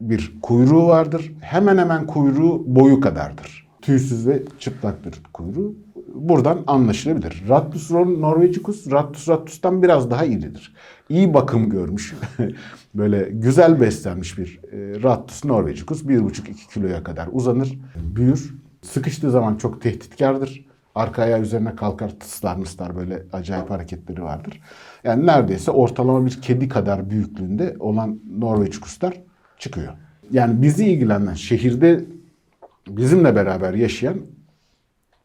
bir 0.00 0.34
kuyruğu 0.42 0.86
vardır. 0.86 1.32
Hemen 1.40 1.78
hemen 1.78 2.06
kuyruğu 2.06 2.62
boyu 2.66 3.00
kadardır. 3.00 3.68
Tüysüz 3.82 4.26
ve 4.26 4.42
çıplaktır 4.58 5.22
kuyruğu. 5.32 5.74
Buradan 6.14 6.58
anlaşılabilir. 6.66 7.44
Rattus 7.48 7.90
norvegicus, 7.90 8.90
Rattus 8.90 9.28
rattus'tan 9.28 9.82
biraz 9.82 10.10
daha 10.10 10.24
iridir. 10.24 10.74
İyi 11.08 11.34
bakım 11.34 11.70
görmüş, 11.70 12.14
böyle 12.94 13.28
güzel 13.32 13.80
beslenmiş 13.80 14.38
bir 14.38 14.60
e, 14.72 15.02
Rattus 15.02 15.44
norvegicus 15.44 16.02
1,5-2 16.02 16.74
kiloya 16.74 17.04
kadar 17.04 17.28
uzanır, 17.32 17.78
büyür. 18.16 18.54
Sıkıştığı 18.82 19.30
zaman 19.30 19.56
çok 19.56 19.82
tehditkardır. 19.82 20.66
Arka 20.94 21.22
ayağı 21.22 21.40
üzerine 21.40 21.76
kalkar, 21.76 22.18
tıslar 22.20 22.56
mıslar 22.56 22.96
böyle 22.96 23.22
acayip 23.32 23.70
hareketleri 23.70 24.22
vardır. 24.22 24.60
Yani 25.04 25.26
neredeyse 25.26 25.70
ortalama 25.70 26.26
bir 26.26 26.40
kedi 26.40 26.68
kadar 26.68 27.10
büyüklüğünde 27.10 27.76
olan 27.80 28.20
Norveçkuslar 28.38 29.20
çıkıyor. 29.58 29.92
Yani 30.30 30.62
bizi 30.62 30.86
ilgilenen 30.86 31.34
şehirde 31.34 32.04
bizimle 32.88 33.36
beraber 33.36 33.74
yaşayan 33.74 34.16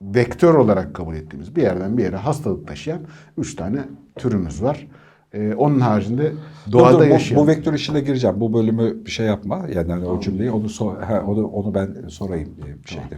vektör 0.02 0.54
olarak 0.54 0.94
kabul 0.94 1.16
ettiğimiz 1.16 1.56
bir 1.56 1.62
yerden 1.62 1.98
bir 1.98 2.04
yere 2.04 2.16
hastalık 2.16 2.68
taşıyan 2.68 3.00
üç 3.38 3.56
tane 3.56 3.80
türümüz 4.16 4.64
var. 4.64 4.88
Ee, 5.34 5.54
onun 5.54 5.80
haricinde 5.80 6.32
doğada 6.72 7.00
Dur, 7.00 7.00
bu, 7.00 7.14
yaşayan... 7.14 7.42
bu 7.42 7.48
vektör 7.48 7.74
işine 7.74 8.02
gireceğim. 8.02 8.40
Bu 8.40 8.54
bölümü 8.54 9.06
bir 9.06 9.12
şey 9.12 9.26
yapma. 9.26 9.66
Yani 9.74 9.92
hani 9.92 10.06
o 10.06 10.20
cümleyi 10.20 10.52
onu, 10.52 10.66
so- 10.66 11.02
ha, 11.02 11.24
onu, 11.28 11.48
onu 11.48 11.74
ben 11.74 12.08
sorayım 12.08 12.50
e, 12.68 12.84
bir 12.84 12.90
şeyde. 12.90 13.18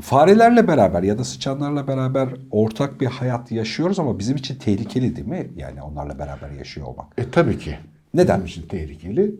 Farelerle 0.00 0.68
beraber 0.68 1.02
ya 1.02 1.18
da 1.18 1.24
sıçanlarla 1.24 1.88
beraber 1.88 2.28
ortak 2.50 3.00
bir 3.00 3.06
hayat 3.06 3.52
yaşıyoruz 3.52 3.98
ama 3.98 4.18
bizim 4.18 4.36
için 4.36 4.58
tehlikeli 4.58 5.16
değil 5.16 5.28
mi? 5.28 5.50
Yani 5.56 5.82
onlarla 5.82 6.18
beraber 6.18 6.50
yaşıyor 6.50 6.86
olmak. 6.86 7.06
E 7.18 7.30
tabii 7.30 7.58
ki. 7.58 7.78
Neden? 8.14 8.44
Bizim 8.44 8.62
için 8.62 8.68
tehlikeli. 8.68 9.34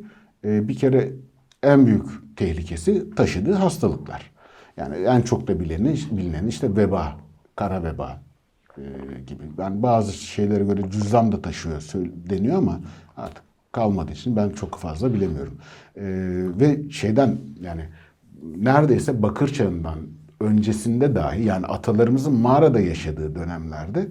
E, 0.45 0.69
bir 0.69 0.75
kere 0.75 1.13
en 1.63 1.87
büyük 1.87 2.37
tehlikesi 2.37 3.15
taşıdığı 3.15 3.55
hastalıklar. 3.55 4.31
Yani 4.77 4.97
en 4.97 5.23
çok 5.23 5.49
da 5.49 5.61
bileni, 5.61 5.95
bilinen 6.11 6.47
işte 6.47 6.77
veba, 6.77 7.17
kara 7.57 7.83
veba 7.83 8.21
e, 8.79 8.83
gibi. 9.27 9.43
Ben 9.59 9.83
bazı 9.83 10.13
şeylere 10.13 10.65
göre 10.65 10.91
cüzdan 10.91 11.33
da 11.33 11.43
taşıyor 11.43 11.83
deniyor 12.31 12.57
ama 12.57 12.81
artık 13.17 13.43
kalmadığı 13.73 14.13
için 14.13 14.37
ben 14.37 14.51
çok 14.51 14.79
fazla 14.79 15.15
bilemiyorum. 15.15 15.59
E, 15.97 16.03
ve 16.61 16.91
şeyden 16.91 17.37
yani 17.61 17.83
neredeyse 18.57 19.23
bakır 19.23 19.49
çağından 19.49 19.99
öncesinde 20.41 21.15
dahi 21.15 21.45
yani 21.45 21.67
atalarımızın 21.67 22.35
mağarada 22.35 22.81
yaşadığı 22.81 23.35
dönemlerde 23.35 24.07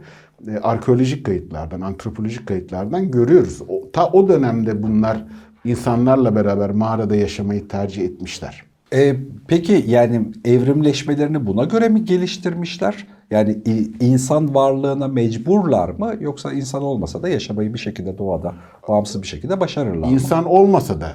e, 0.47 0.57
arkeolojik 0.57 1.25
kayıtlardan, 1.25 1.81
antropolojik 1.81 2.47
kayıtlardan 2.47 3.11
görüyoruz. 3.11 3.61
O, 3.67 3.91
ta 3.93 4.07
o 4.07 4.27
dönemde 4.27 4.83
bunlar 4.83 5.25
insanlarla 5.65 6.35
beraber 6.35 6.71
mağarada 6.71 7.15
yaşamayı 7.15 7.67
tercih 7.67 8.03
etmişler. 8.03 8.63
E, 8.93 9.15
peki 9.47 9.83
yani 9.87 10.21
evrimleşmelerini 10.45 11.45
buna 11.45 11.63
göre 11.63 11.89
mi 11.89 12.05
geliştirmişler? 12.05 13.07
Yani 13.31 13.57
insan 13.99 14.55
varlığına 14.55 15.07
mecburlar 15.07 15.89
mı 15.89 16.13
yoksa 16.19 16.53
insan 16.53 16.83
olmasa 16.83 17.23
da 17.23 17.29
yaşamayı 17.29 17.73
bir 17.73 17.79
şekilde 17.79 18.17
doğada 18.17 18.53
bağımsız 18.87 19.21
bir 19.21 19.27
şekilde 19.27 19.59
başarırlar 19.59 20.07
mı? 20.07 20.13
İnsan 20.13 20.45
olmasa 20.45 21.01
da 21.01 21.11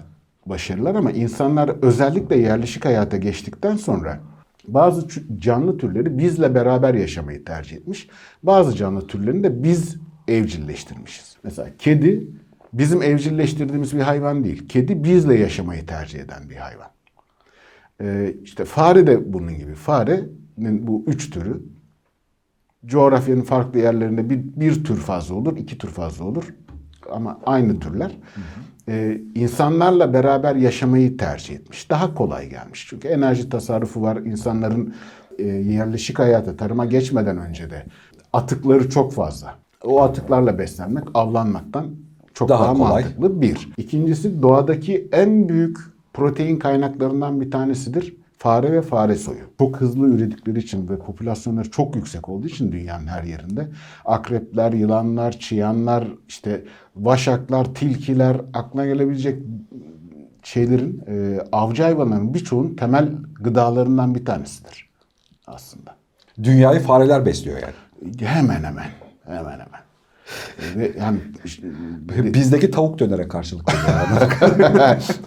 başarılar 0.46 0.94
ama 0.94 1.10
insanlar 1.10 1.68
özellikle 1.82 2.38
yerleşik 2.38 2.84
hayata 2.84 3.16
geçtikten 3.16 3.76
sonra 3.76 4.20
bazı 4.68 5.06
canlı 5.38 5.78
türleri 5.78 6.18
bizle 6.18 6.54
beraber 6.54 6.94
yaşamayı 6.94 7.44
tercih 7.44 7.76
etmiş. 7.76 8.08
Bazı 8.42 8.76
canlı 8.76 9.06
türlerini 9.06 9.44
de 9.44 9.62
biz 9.62 9.96
evcilleştirmişiz. 10.28 11.36
Mesela 11.44 11.68
kedi 11.78 12.28
bizim 12.72 13.02
evcilleştirdiğimiz 13.02 13.96
bir 13.96 14.00
hayvan 14.00 14.44
değil. 14.44 14.68
Kedi 14.68 15.04
bizle 15.04 15.38
yaşamayı 15.38 15.86
tercih 15.86 16.20
eden 16.20 16.50
bir 16.50 16.56
hayvan. 16.56 16.88
Ee, 18.00 18.34
işte 18.42 18.64
fare 18.64 19.06
de 19.06 19.32
bunun 19.32 19.58
gibi. 19.58 19.74
Farenin 19.74 20.86
bu 20.86 21.04
üç 21.06 21.30
türü 21.30 21.62
coğrafyanın 22.86 23.42
farklı 23.42 23.78
yerlerinde 23.78 24.30
bir, 24.30 24.40
bir 24.42 24.84
tür 24.84 24.96
fazla 24.96 25.34
olur, 25.34 25.56
iki 25.56 25.78
tür 25.78 25.88
fazla 25.88 26.24
olur. 26.24 26.54
Ama 27.10 27.40
aynı 27.46 27.80
türler. 27.80 28.16
Ee, 28.88 29.20
insanlarla 29.34 30.12
beraber 30.12 30.56
yaşamayı 30.56 31.16
tercih 31.16 31.54
etmiş. 31.54 31.90
Daha 31.90 32.14
kolay 32.14 32.50
gelmiş. 32.50 32.86
Çünkü 32.90 33.08
enerji 33.08 33.48
tasarrufu 33.48 34.02
var. 34.02 34.16
İnsanların 34.16 34.94
e, 35.38 35.42
yerleşik 35.46 36.18
hayata, 36.18 36.56
tarıma 36.56 36.84
geçmeden 36.86 37.38
önce 37.38 37.70
de 37.70 37.84
atıkları 38.32 38.90
çok 38.90 39.12
fazla. 39.12 39.54
O 39.84 40.02
atıklarla 40.02 40.58
beslenmek, 40.58 41.04
avlanmaktan 41.14 41.86
çok 42.34 42.48
Daha 42.48 42.64
daha, 42.64 42.74
kolay. 42.74 43.02
mantıklı. 43.02 43.40
Bir. 43.40 43.68
İkincisi 43.76 44.42
doğadaki 44.42 45.08
en 45.12 45.48
büyük 45.48 45.76
protein 46.12 46.56
kaynaklarından 46.58 47.40
bir 47.40 47.50
tanesidir. 47.50 48.16
Fare 48.44 48.72
ve 48.72 48.82
fare 48.82 49.16
soyu. 49.16 49.38
Çok 49.58 49.76
hızlı 49.76 50.08
üredikleri 50.08 50.58
için 50.58 50.88
ve 50.88 50.98
popülasyonları 50.98 51.70
çok 51.70 51.96
yüksek 51.96 52.28
olduğu 52.28 52.46
için 52.46 52.72
dünyanın 52.72 53.06
her 53.06 53.22
yerinde 53.22 53.68
akrepler, 54.04 54.72
yılanlar, 54.72 55.32
çıyanlar, 55.32 56.08
işte 56.28 56.64
vaşaklar, 56.96 57.74
tilkiler, 57.74 58.40
aklına 58.54 58.86
gelebilecek 58.86 59.42
şeylerin, 60.42 61.02
e, 61.08 61.40
avcı 61.52 61.82
hayvanların 61.82 62.34
birçoğunun 62.34 62.74
temel 62.74 63.08
gıdalarından 63.40 64.14
bir 64.14 64.24
tanesidir 64.24 64.90
aslında. 65.46 65.96
Dünyayı 66.42 66.80
fareler 66.80 67.26
besliyor 67.26 67.58
yani. 67.58 68.18
Hemen 68.18 68.64
hemen, 68.64 68.86
hemen 69.26 69.52
hemen. 69.52 69.83
Ve 70.76 70.92
yani 70.98 71.18
işte, 71.44 71.66
Bizdeki 72.34 72.70
tavuk 72.70 72.98
dönere 72.98 73.28
karşılık 73.28 73.72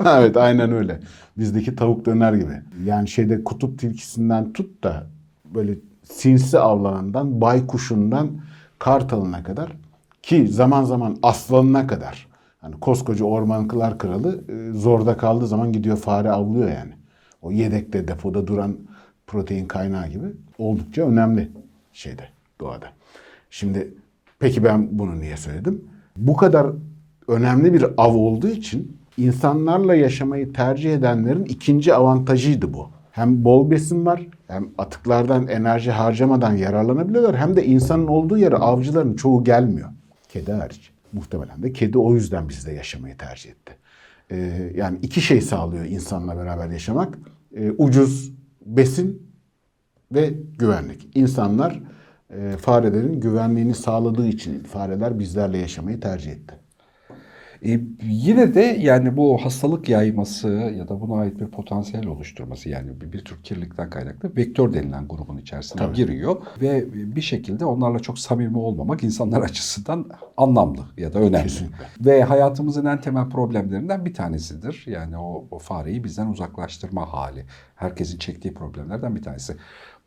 evet 0.06 0.38
aynen 0.38 0.72
öyle. 0.72 1.00
Bizdeki 1.38 1.76
tavuk 1.76 2.06
döner 2.06 2.34
gibi. 2.34 2.62
Yani 2.86 3.08
şeyde 3.08 3.44
kutup 3.44 3.80
tilkisinden 3.80 4.54
tut 4.54 4.84
da 4.84 5.08
böyle 5.46 5.76
sinsi 6.04 6.60
avlanandan, 6.60 7.42
baykuşundan 7.42 8.30
kartalına 8.80 9.44
kadar 9.44 9.72
ki 10.24 10.48
zaman 10.48 10.84
zaman 10.84 11.18
aslanına 11.24 11.88
kadar. 11.88 12.28
Hani 12.62 12.80
koskoca 12.80 13.26
orman 13.26 13.68
kılar 13.68 13.98
kralı 13.98 14.44
e, 14.50 14.72
zorda 14.72 15.18
kaldığı 15.18 15.48
zaman 15.48 15.72
gidiyor 15.72 15.98
fare 15.98 16.32
avlıyor 16.32 16.70
yani. 16.70 16.94
O 17.42 17.52
yedekte 17.52 18.08
depoda 18.08 18.48
duran 18.48 18.78
protein 19.28 19.68
kaynağı 19.68 20.08
gibi 20.08 20.26
oldukça 20.58 21.02
önemli 21.08 21.52
şeyde 21.94 22.24
doğada. 22.60 22.86
Şimdi 23.50 23.94
peki 24.40 24.64
ben 24.64 25.00
bunu 25.00 25.20
niye 25.20 25.38
söyledim? 25.38 25.82
Bu 26.18 26.36
kadar 26.36 26.68
önemli 27.28 27.74
bir 27.74 27.86
av 27.98 28.16
olduğu 28.16 28.48
için 28.48 28.98
insanlarla 29.18 29.96
yaşamayı 29.96 30.54
tercih 30.54 30.94
edenlerin 30.94 31.46
ikinci 31.46 31.94
avantajıydı 31.94 32.74
bu. 32.74 32.90
Hem 33.12 33.44
bol 33.44 33.72
besin 33.72 34.06
var, 34.06 34.28
hem 34.48 34.70
atıklardan 34.78 35.48
enerji 35.48 35.92
harcamadan 35.92 36.56
yararlanabiliyorlar, 36.56 37.38
hem 37.38 37.56
de 37.56 37.66
insanın 37.66 38.08
olduğu 38.08 38.38
yere 38.38 38.56
avcıların 38.56 39.16
çoğu 39.16 39.44
gelmiyor. 39.44 39.90
Kedi 40.30 40.52
hariç. 40.52 40.92
Muhtemelen 41.14 41.64
de 41.64 41.74
kedi 41.74 41.98
o 41.98 42.14
yüzden 42.14 42.50
bizde 42.50 42.72
yaşamayı 42.72 43.18
tercih 43.18 43.50
etti. 43.50 43.74
Ee, 44.32 44.72
yani 44.76 44.98
iki 45.02 45.22
şey 45.22 45.42
sağlıyor 45.42 45.86
insanla 45.86 46.38
beraber 46.38 46.70
yaşamak. 46.70 47.18
Ee, 47.56 47.72
ucuz 47.72 48.32
besin 48.66 49.32
ve 50.12 50.34
güvenlik. 50.60 51.18
İnsanlar 51.18 51.82
farelerin 52.58 53.20
güvenliğini 53.20 53.76
sağladığı 53.76 54.28
için 54.28 54.64
fareler 54.64 55.20
bizlerle 55.20 55.58
yaşamayı 55.58 56.00
tercih 56.00 56.32
etti. 56.32 56.56
E, 57.66 57.80
yine 58.04 58.54
de 58.54 58.62
yani 58.62 59.18
bu 59.18 59.38
hastalık 59.38 59.90
yayması 59.90 60.48
ya 60.50 60.88
da 60.88 61.02
buna 61.02 61.20
ait 61.20 61.40
bir 61.40 61.48
potansiyel 61.48 62.08
oluşturması 62.08 62.70
yani 62.70 63.02
bir, 63.02 63.12
bir 63.12 63.26
tür 63.26 63.44
kirlilikten 63.44 63.90
kaynaklı 63.90 64.36
vektör 64.36 64.74
denilen 64.74 65.08
grubun 65.08 65.38
içerisine 65.38 65.82
Tabii. 65.82 65.96
giriyor 65.96 66.36
ve 66.62 66.86
bir 67.16 67.22
şekilde 67.22 67.66
onlarla 67.66 68.00
çok 68.00 68.20
samimi 68.20 68.58
olmamak 68.58 69.04
insanlar 69.04 69.42
açısından 69.44 70.06
anlamlı 70.38 70.82
ya 70.98 71.14
da 71.14 71.20
önemli. 71.20 71.44
Kesinlikle. 71.44 71.86
Ve 72.00 72.24
hayatımızın 72.24 72.86
en 72.86 73.02
temel 73.02 73.30
problemlerinden 73.30 74.06
bir 74.06 74.14
tanesidir. 74.14 74.84
Yani 74.88 75.18
o, 75.18 75.48
o 75.52 75.60
fareyi 75.60 76.04
bizden 76.04 76.28
uzaklaştırma 76.28 77.14
hali. 77.14 77.46
Herkesin 77.76 78.18
çektiği 78.18 78.54
problemlerden 78.54 79.16
bir 79.16 79.22
tanesi. 79.22 79.56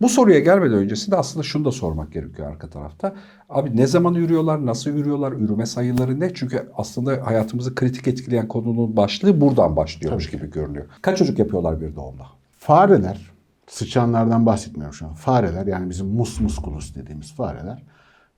Bu 0.00 0.08
soruya 0.08 0.38
gelmeden 0.40 0.78
öncesinde 0.78 1.16
aslında 1.16 1.42
şunu 1.42 1.64
da 1.64 1.72
sormak 1.72 2.12
gerekiyor 2.12 2.48
arka 2.48 2.70
tarafta. 2.70 3.14
Abi 3.48 3.76
ne 3.76 3.86
zaman 3.86 4.14
yürüyorlar, 4.14 4.66
nasıl 4.66 4.90
yürüyorlar, 4.90 5.32
ürüme 5.32 5.66
sayıları 5.66 6.20
ne? 6.20 6.34
Çünkü 6.34 6.68
aslında 6.76 7.26
hayatımızı 7.26 7.74
kritik 7.74 8.08
etkileyen 8.08 8.48
konunun 8.48 8.96
başlığı 8.96 9.40
buradan 9.40 9.76
başlıyormuş 9.76 10.30
gibi 10.30 10.50
görünüyor. 10.50 10.86
Kaç 11.02 11.18
çocuk 11.18 11.38
yapıyorlar 11.38 11.80
bir 11.80 11.96
doğumda? 11.96 12.24
Fareler, 12.58 13.30
sıçanlardan 13.66 14.46
bahsetmiyorum 14.46 14.94
şu 14.94 15.06
an. 15.06 15.14
Fareler 15.14 15.66
yani 15.66 15.90
bizim 15.90 16.06
mus 16.06 16.40
musculus 16.40 16.94
dediğimiz 16.94 17.32
fareler 17.34 17.82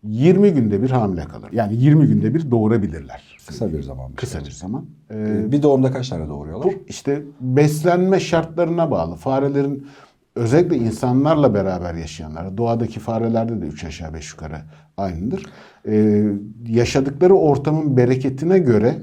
20 0.03 0.51
günde 0.53 0.83
bir 0.83 0.91
hamile 0.91 1.25
kalır. 1.25 1.49
Yani 1.53 1.77
20 1.77 2.07
günde 2.07 2.35
bir 2.35 2.51
doğurabilirler. 2.51 3.39
Kısa 3.47 3.73
bir 3.73 3.83
zaman. 3.83 4.13
Kısa 4.13 4.41
bir 4.41 4.51
zaman. 4.51 4.85
Ee, 5.11 5.15
Ee, 5.47 5.53
Bir 5.53 5.63
doğumda 5.63 5.93
kaç 5.93 6.09
tane 6.09 6.29
doğuruyorlar? 6.29 6.69
bu 6.69 6.73
işte 6.89 7.23
beslenme 7.41 8.21
şartlarına 8.21 8.91
bağlı. 8.91 9.17
Farelerin 9.17 9.87
özellikle 10.35 10.77
insanlarla 10.77 11.55
beraber 11.55 11.95
yaşayanlar, 11.95 12.57
doğadaki 12.57 13.01
farelerde 13.01 13.63
de 13.63 13.67
3 13.67 13.85
aşağı 13.85 14.15
5 14.15 14.33
yukarı 14.33 14.57
aynıdır. 14.97 15.47
Ee, 15.87 16.25
yaşadıkları 16.67 17.35
ortamın 17.35 17.97
bereketine 17.97 18.59
göre 18.59 18.99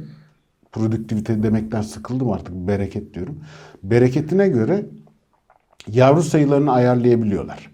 produktivite 0.71 1.43
demekten 1.43 1.81
sıkıldım 1.81 2.31
artık 2.31 2.53
bereket 2.53 3.13
diyorum. 3.13 3.39
Bereketine 3.83 4.47
göre 4.47 4.85
yavru 5.87 6.23
sayılarını 6.23 6.71
ayarlayabiliyorlar. 6.71 7.69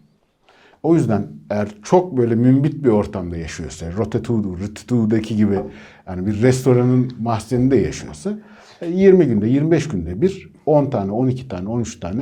O 0.84 0.96
yüzden 0.96 1.28
eğer 1.50 1.68
çok 1.84 2.18
böyle 2.18 2.36
mümbit 2.36 2.84
bir 2.84 2.90
ortamda 2.90 3.38
yaşıyorsa, 3.38 3.92
Rotetudo, 3.98 4.58
Rütütu'daki 4.58 5.36
gibi 5.36 5.60
yani 6.08 6.26
bir 6.26 6.42
restoranın 6.42 7.12
mahzeninde 7.20 7.76
yaşıyorsa 7.76 8.40
e, 8.82 8.90
20 8.90 9.26
günde, 9.26 9.48
25 9.48 9.88
günde 9.88 10.22
bir 10.22 10.50
10 10.66 10.90
tane, 10.90 11.12
12 11.12 11.48
tane, 11.48 11.70
13 11.70 12.00
tane. 12.00 12.22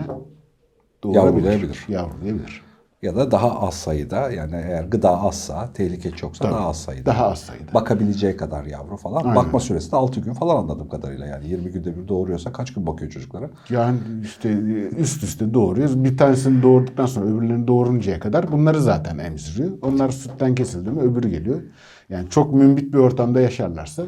Yavrulayabilir. 1.11 1.85
Yavrulayabilir. 1.87 2.63
Ya 3.01 3.15
da 3.15 3.31
daha 3.31 3.59
az 3.67 3.73
sayıda 3.73 4.31
yani 4.31 4.55
eğer 4.55 4.83
gıda 4.83 5.21
azsa, 5.21 5.69
tehlike 5.73 6.11
çoksa 6.11 6.43
Tabii. 6.43 6.53
daha 6.53 6.67
az 6.69 6.81
sayıda. 6.81 7.05
Daha 7.05 7.31
az 7.31 7.39
sayıda. 7.39 7.73
Bakabileceği 7.73 8.37
kadar 8.37 8.65
yavru 8.65 8.97
falan. 8.97 9.23
Aynen. 9.23 9.35
Bakma 9.35 9.59
süresi 9.59 9.91
de 9.91 9.95
6 9.95 10.19
gün 10.19 10.33
falan 10.33 10.55
anladığım 10.57 10.89
kadarıyla 10.89 11.25
yani 11.25 11.47
20 11.49 11.71
günde 11.71 11.97
bir 11.97 12.07
doğuruyorsa 12.07 12.51
kaç 12.51 12.73
gün 12.73 12.87
bakıyor 12.87 13.11
çocuklara? 13.11 13.49
Yani 13.69 13.97
işte 14.23 14.49
üst 14.97 15.23
üste 15.23 15.53
doğuruyoruz. 15.53 16.03
Bir 16.03 16.17
tanesini 16.17 16.63
doğurduktan 16.63 17.05
sonra 17.05 17.25
öbürlerini 17.25 17.67
doğuruncaya 17.67 18.19
kadar 18.19 18.51
bunları 18.51 18.81
zaten 18.81 19.17
emziriyor. 19.17 19.71
Onlar 19.81 20.09
sütten 20.09 20.55
kesildi 20.55 20.89
mi 20.89 21.01
öbürü 21.01 21.29
geliyor. 21.29 21.61
Yani 22.09 22.29
çok 22.29 22.53
mümbit 22.53 22.93
bir 22.93 22.97
ortamda 22.97 23.41
yaşarlarsa 23.41 24.03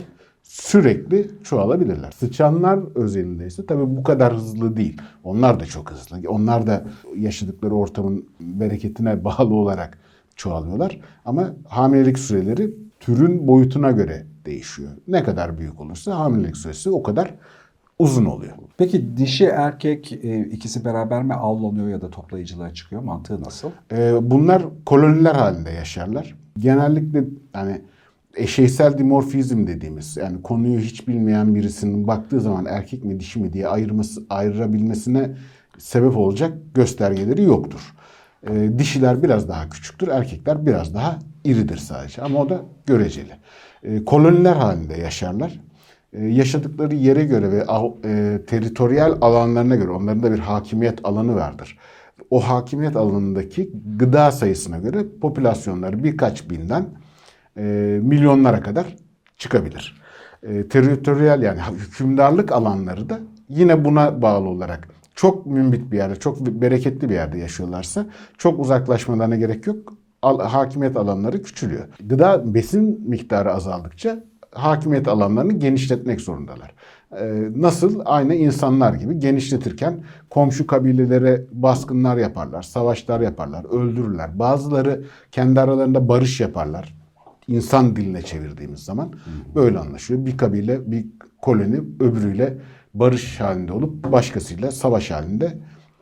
sürekli 0.62 1.32
çoğalabilirler. 1.44 2.12
Sıçanlar 2.12 2.80
özelinde 2.96 3.48
ise 3.48 3.66
tabii 3.66 3.98
bu 3.98 4.04
kadar 4.04 4.34
hızlı 4.34 4.78
değil. 4.78 5.02
Onlar 5.24 5.60
da 5.60 5.66
çok 5.66 5.92
hızlı. 5.92 6.30
Onlar 6.30 6.68
da 6.68 6.86
yaşadıkları 7.16 7.76
ortamın 7.76 8.26
bereketine 8.40 9.24
bağlı 9.24 9.54
olarak 9.54 9.98
çoğalıyorlar. 10.36 11.00
Ama 11.26 11.54
hamilelik 11.68 12.20
süreleri 12.20 12.74
türün 13.00 13.48
boyutuna 13.48 13.92
göre 13.92 14.26
değişiyor. 14.46 14.92
Ne 15.08 15.24
kadar 15.24 15.58
büyük 15.58 15.82
olursa 15.82 16.20
hamilelik 16.20 16.58
süresi 16.58 16.90
o 16.90 17.04
kadar 17.04 17.34
uzun 18.00 18.26
oluyor. 18.26 18.54
Peki 18.78 19.18
dişi 19.18 19.46
erkek 19.46 20.12
e, 20.12 20.40
ikisi 20.40 20.86
beraber 20.86 21.24
mi 21.24 21.34
avlanıyor 21.34 21.90
ya 21.90 22.02
da 22.02 22.10
toplayıcılığa 22.10 22.74
çıkıyor? 22.74 23.02
Mantığı 23.02 23.44
nasıl? 23.44 23.70
Ee, 23.92 24.14
bunlar 24.22 24.64
koloniler 24.86 25.36
halinde 25.36 25.72
yaşarlar. 25.72 26.36
Genellikle 26.60 27.24
yani 27.56 27.82
eşeysel 28.36 28.98
dimorfizm 28.98 29.68
dediğimiz 29.68 30.18
yani 30.18 30.42
konuyu 30.42 30.80
hiç 30.80 31.08
bilmeyen 31.08 31.56
birisinin 31.56 32.08
baktığı 32.08 32.42
zaman 32.42 32.66
erkek 32.66 33.04
mi 33.04 33.20
dişi 33.20 33.40
mi 33.40 33.54
diye 33.54 33.68
ayırması, 33.68 34.24
ayırabilmesine 34.30 35.32
sebep 35.78 36.18
olacak 36.18 36.54
göstergeleri 36.74 37.44
yoktur. 37.44 37.94
Ee, 38.50 38.70
dişiler 38.80 39.24
biraz 39.24 39.50
daha 39.50 39.70
küçüktür, 39.70 40.08
erkekler 40.08 40.66
biraz 40.66 40.94
daha 40.94 41.20
iridir 41.44 41.78
sadece 41.78 42.22
ama 42.22 42.40
o 42.40 42.50
da 42.50 42.62
göreceli. 42.86 43.32
Ee, 43.84 44.06
koloniler 44.06 44.56
halinde 44.56 44.98
yaşarlar. 44.98 45.60
Ee, 46.14 46.26
yaşadıkları 46.26 46.96
yere 46.96 47.24
göre 47.24 47.52
ve 47.52 47.66
e, 48.06 48.42
teritoryal 48.48 49.18
alanlarına 49.22 49.76
göre 49.76 49.92
onların 49.92 50.24
da 50.24 50.32
bir 50.32 50.40
hakimiyet 50.40 51.00
alanı 51.04 51.36
vardır. 51.36 51.78
O 52.30 52.40
hakimiyet 52.40 52.96
alanındaki 52.96 53.72
gıda 53.98 54.32
sayısına 54.32 54.78
göre 54.78 55.06
popülasyonları 55.22 56.04
birkaç 56.04 56.50
binden 56.50 56.86
e, 57.58 57.62
milyonlara 58.02 58.62
kadar 58.62 58.96
çıkabilir. 59.38 60.02
E, 60.44 60.68
teritoryal 60.68 61.44
yani 61.44 61.60
hükümdarlık 61.78 62.52
alanları 62.52 63.10
da 63.10 63.20
yine 63.50 63.86
buna 63.86 64.22
bağlı 64.22 64.48
olarak 64.50 64.88
çok 65.16 65.46
mümbit 65.46 65.92
bir 65.92 65.98
yerde, 65.98 66.16
çok 66.16 66.40
bereketli 66.42 67.10
bir 67.10 67.14
yerde 67.14 67.38
yaşıyorlarsa 67.38 68.06
çok 68.38 68.60
uzaklaşmalarına 68.60 69.36
gerek 69.36 69.68
yok. 69.68 69.94
Al- 70.22 70.40
hakimiyet 70.40 70.98
alanları 70.98 71.44
küçülüyor. 71.44 71.88
Gıda 72.04 72.54
besin 72.54 73.10
miktarı 73.10 73.54
azaldıkça 73.54 74.24
hakimiyet 74.52 75.08
alanlarını 75.08 75.54
genişletmek 75.54 76.22
zorundalar. 76.22 76.74
Ee, 77.20 77.50
nasıl? 77.56 78.02
Aynı 78.06 78.36
insanlar 78.36 78.94
gibi 78.94 79.20
genişletirken 79.20 80.04
komşu 80.30 80.68
kabilelere 80.68 81.46
baskınlar 81.52 82.18
yaparlar, 82.18 82.62
savaşlar 82.62 83.22
yaparlar, 83.22 83.66
öldürürler. 83.66 84.40
Bazıları 84.40 85.04
kendi 85.32 85.62
aralarında 85.62 86.08
barış 86.08 86.40
yaparlar. 86.40 87.05
İnsan 87.48 87.96
diline 87.96 88.22
çevirdiğimiz 88.22 88.80
zaman 88.80 89.14
böyle 89.56 89.80
anlaşıyor. 89.80 90.26
Bir 90.26 90.38
kabile, 90.38 90.92
bir 90.92 91.06
koloni 91.42 91.78
öbürüyle 92.00 92.58
barış 92.94 93.40
halinde 93.40 93.74
olup 93.74 94.12
başkasıyla 94.12 94.72
savaş 94.72 95.12
halinde 95.12 95.58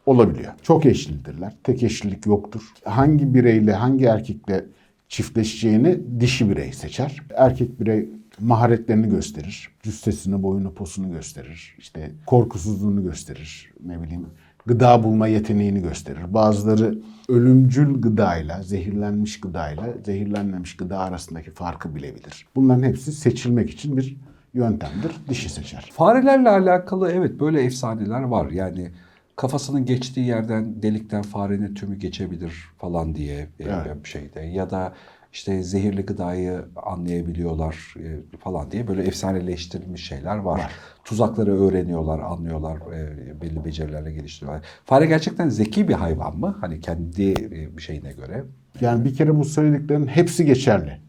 olabiliyor. 0.06 0.54
Çok 0.62 0.86
eşlidirler. 0.86 1.54
Tek 1.64 1.84
eşlilik 1.84 2.26
yoktur. 2.26 2.62
Hangi 2.86 3.34
bireyle, 3.34 3.74
hangi 3.74 4.06
erkekle 4.06 4.66
çiftleşeceğini 5.08 6.00
dişi 6.20 6.50
birey 6.50 6.74
seçer. 6.74 7.18
Erkek 7.36 7.80
birey 7.80 8.10
maharetlerini 8.40 9.10
gösterir. 9.10 9.70
Cüssesini, 9.84 10.44
boyunu, 10.44 10.74
posunu 10.74 11.12
gösterir. 11.12 11.76
İşte 11.80 12.12
korkusuzluğunu 12.26 13.04
gösterir. 13.04 13.74
Ne 13.86 14.04
bileyim 14.04 14.26
gıda 14.66 15.04
bulma 15.04 15.28
yeteneğini 15.28 15.82
gösterir. 15.82 16.34
Bazıları 16.34 16.98
ölümcül 17.30 18.02
gıdayla, 18.02 18.64
zehirlenmiş 18.64 19.40
gıdayla, 19.40 19.84
zehirlenmemiş 20.06 20.78
gıda 20.78 21.00
arasındaki 21.00 21.52
farkı 21.52 21.96
bilebilir. 21.96 22.48
Bunların 22.56 22.84
hepsi 22.84 23.12
seçilmek 23.12 23.70
için 23.70 23.98
bir 23.98 24.18
yöntemdir. 24.54 25.12
Dişi 25.30 25.50
seçer. 25.50 25.90
Farelerle 25.94 26.50
alakalı 26.50 27.12
evet 27.12 27.40
böyle 27.40 27.62
efsaneler 27.62 28.22
var. 28.22 28.52
Yani 28.52 28.92
kafasının 29.36 29.86
geçtiği 29.86 30.28
yerden 30.28 30.82
delikten 30.84 31.22
farenin 31.22 31.76
tümü 31.76 31.96
geçebilir 31.96 32.54
falan 32.78 33.16
diye 33.16 33.36
e, 33.36 33.48
Evet. 33.60 34.04
bir 34.04 34.10
şeyde 34.10 34.40
ya 34.42 34.70
da 34.70 34.94
işte 35.34 35.64
zehirli 35.64 36.02
gıdayı 36.02 36.66
anlayabiliyorlar 36.76 37.94
e, 38.00 38.38
falan 38.38 38.72
diye 38.72 38.88
böyle 38.88 39.04
efsaneleştirilmiş 39.04 40.08
şeyler 40.08 40.38
var. 40.38 40.60
Var. 40.60 40.72
Tuzakları 41.04 41.62
öğreniyorlar, 41.62 42.20
anlıyorlar, 42.20 42.78
e, 42.78 43.42
belli 43.42 43.66
becerilerle 43.66 44.14
geliştiriyorlar. 44.14 44.66
Fare 44.86 45.06
gerçekten 45.06 45.50
zeki 45.50 45.88
bir 45.88 45.94
hayvan 45.94 46.38
mı? 46.38 46.58
Hani 46.62 46.80
kendi 46.80 47.32
e, 47.32 47.78
bir 47.78 47.82
şeyine 47.82 48.12
göre. 48.12 48.44
Yani 48.82 49.06
bir 49.06 49.16
kere 49.16 49.36
bu 49.36 49.46
söylediklerin 49.46 50.08
hepsi 50.08 50.46
geçerli. 50.46 51.00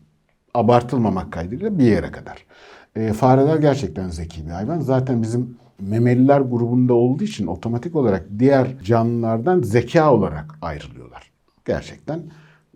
Abartılmamak 0.55 1.33
kaydıyla 1.33 1.79
bir 1.79 1.85
yere 1.85 2.11
kadar. 2.11 2.47
E, 2.97 3.13
fareler 3.13 3.57
gerçekten 3.57 4.09
zeki 4.09 4.47
bir 4.47 4.51
hayvan. 4.51 4.81
Zaten 4.81 5.23
bizim 5.23 5.57
memeliler 5.81 6.41
grubunda 6.41 6.95
olduğu 6.95 7.25
için 7.25 7.47
otomatik 7.47 7.97
olarak 7.97 8.27
diğer 8.39 8.79
canlılardan 8.85 9.63
zeka 9.63 10.13
olarak 10.13 10.59
ayrılıyorlar. 10.63 11.31
Gerçekten 11.65 12.21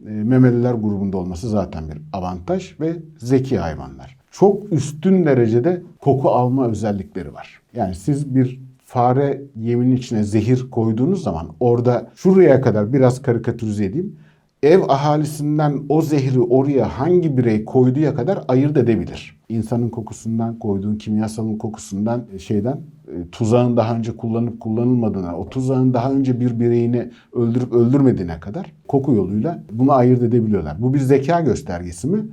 memeliler 0.05 0.75
grubunda 0.75 1.17
olması 1.17 1.49
zaten 1.49 1.89
bir 1.89 1.99
avantaj 2.13 2.81
ve 2.81 2.97
zeki 3.19 3.59
hayvanlar. 3.59 4.17
Çok 4.31 4.73
üstün 4.73 5.25
derecede 5.25 5.83
koku 6.01 6.29
alma 6.29 6.69
özellikleri 6.69 7.35
var. 7.35 7.61
Yani 7.75 7.95
siz 7.95 8.35
bir 8.35 8.61
fare 8.85 9.43
yeminin 9.57 9.97
içine 9.97 10.23
zehir 10.23 10.71
koyduğunuz 10.71 11.23
zaman 11.23 11.49
orada 11.61 12.11
şuraya 12.15 12.61
kadar 12.61 12.93
biraz 12.93 13.23
karikatürize 13.23 13.85
edeyim. 13.85 14.17
Ev 14.63 14.81
ahalisinden 14.89 15.81
o 15.89 16.03
zehri 16.03 16.41
oraya 16.41 16.99
hangi 16.99 17.37
birey 17.37 17.65
koyduğuya 17.65 18.15
kadar 18.15 18.45
ayırt 18.49 18.77
edebilir. 18.77 19.38
İnsanın 19.49 19.89
kokusundan, 19.89 20.59
koyduğun 20.59 20.97
kimyasalın 20.97 21.59
kokusundan, 21.59 22.25
e, 22.35 22.39
şeyden, 22.39 22.81
e, 23.09 23.29
tuzağın 23.33 23.77
daha 23.77 23.97
önce 23.97 24.17
kullanıp 24.17 24.61
kullanılmadığına, 24.61 25.39
o 25.39 25.49
tuzağın 25.49 25.95
daha 25.95 26.13
önce 26.13 26.41
bir 26.41 26.61
bireyini 26.61 27.11
öldürüp 27.33 27.73
öldürmediğine 27.73 28.41
kadar 28.41 28.73
koku 28.89 29.13
yoluyla 29.13 29.63
bunu 29.73 29.93
ayırt 29.93 30.23
edebiliyorlar. 30.23 30.83
Bu 30.83 30.95
bir 30.95 30.99
zeka 30.99 31.41
göstergesi 31.41 32.07
mi? 32.07 32.27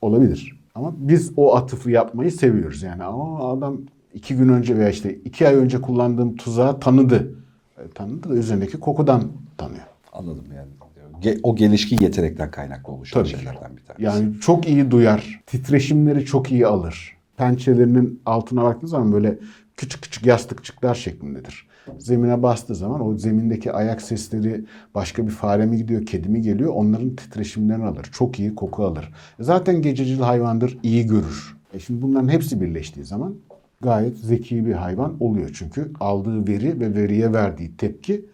Olabilir. 0.00 0.60
Ama 0.74 0.92
biz 0.96 1.32
o 1.36 1.56
atıfı 1.56 1.90
yapmayı 1.90 2.32
seviyoruz. 2.32 2.82
Yani 2.82 3.02
ama 3.02 3.50
adam 3.52 3.76
iki 4.14 4.36
gün 4.36 4.48
önce 4.48 4.78
veya 4.78 4.90
işte 4.90 5.14
iki 5.14 5.48
ay 5.48 5.54
önce 5.54 5.80
kullandığım 5.80 6.36
tuzağı 6.36 6.80
tanıdı. 6.80 7.34
E, 7.78 7.88
tanıdı 7.94 8.30
da 8.30 8.34
üzerindeki 8.34 8.80
kokudan 8.80 9.22
tanıyor. 9.58 9.86
Anladım 10.12 10.44
yani. 10.56 10.68
O 11.42 11.56
gelişkin 11.56 11.98
yetenekten 12.00 12.50
kaynaklı 12.50 12.92
oluşan 12.92 13.20
Tabii 13.20 13.28
şeylerden 13.28 13.76
bir 13.76 13.82
tanesi. 13.82 14.02
Yani 14.02 14.40
çok 14.40 14.68
iyi 14.68 14.90
duyar. 14.90 15.40
Titreşimleri 15.46 16.24
çok 16.24 16.52
iyi 16.52 16.66
alır. 16.66 17.16
Pençelerinin 17.36 18.20
altına 18.26 18.62
baktığınız 18.62 18.90
zaman 18.90 19.12
böyle 19.12 19.38
küçük 19.76 20.02
küçük 20.02 20.26
yastıkçıklar 20.26 20.94
şeklindedir. 20.94 21.66
Zemine 21.98 22.42
bastığı 22.42 22.74
zaman 22.74 23.06
o 23.06 23.18
zemindeki 23.18 23.72
ayak 23.72 24.02
sesleri 24.02 24.64
başka 24.94 25.26
bir 25.26 25.30
fare 25.30 25.66
mi 25.66 25.76
gidiyor, 25.76 26.06
kedi 26.06 26.28
mi 26.28 26.42
geliyor 26.42 26.72
onların 26.74 27.16
titreşimlerini 27.16 27.84
alır. 27.84 28.08
Çok 28.12 28.38
iyi 28.38 28.54
koku 28.54 28.84
alır. 28.84 29.12
Zaten 29.40 29.82
gececil 29.82 30.18
hayvandır, 30.18 30.78
iyi 30.82 31.06
görür. 31.06 31.56
E 31.74 31.78
şimdi 31.78 32.02
bunların 32.02 32.28
hepsi 32.28 32.60
birleştiği 32.60 33.04
zaman 33.04 33.34
gayet 33.80 34.18
zeki 34.18 34.66
bir 34.66 34.72
hayvan 34.72 35.16
oluyor. 35.20 35.50
Çünkü 35.54 35.90
aldığı 36.00 36.48
veri 36.48 36.80
ve 36.80 36.94
veriye 36.94 37.32
verdiği 37.32 37.76
tepki 37.76 38.24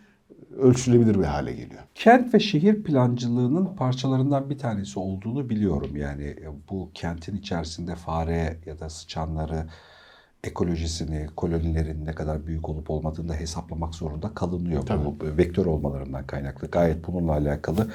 ölçülebilir 0.58 1.18
bir 1.18 1.24
hale 1.24 1.52
geliyor. 1.52 1.82
Kent 1.94 2.34
ve 2.34 2.40
şehir 2.40 2.82
plancılığının 2.82 3.76
parçalarından 3.76 4.50
bir 4.50 4.58
tanesi 4.58 4.98
olduğunu 4.98 5.50
biliyorum. 5.50 5.96
Yani 5.96 6.24
e, 6.24 6.46
bu 6.70 6.90
kentin 6.94 7.36
içerisinde 7.36 7.94
fare 7.94 8.56
ya 8.66 8.80
da 8.80 8.90
sıçanları 8.90 9.66
ekolojisini, 10.44 11.26
kolonilerin 11.36 12.06
ne 12.06 12.12
kadar 12.12 12.46
büyük 12.46 12.68
olup 12.68 12.90
olmadığını 12.90 13.28
da 13.28 13.34
hesaplamak 13.34 13.94
zorunda 13.94 14.34
kalınıyor. 14.34 14.82
Bu 15.04 15.16
vektör 15.36 15.66
olmalarından 15.66 16.26
kaynaklı. 16.26 16.68
Gayet 16.68 17.06
bununla 17.06 17.32
alakalı 17.32 17.90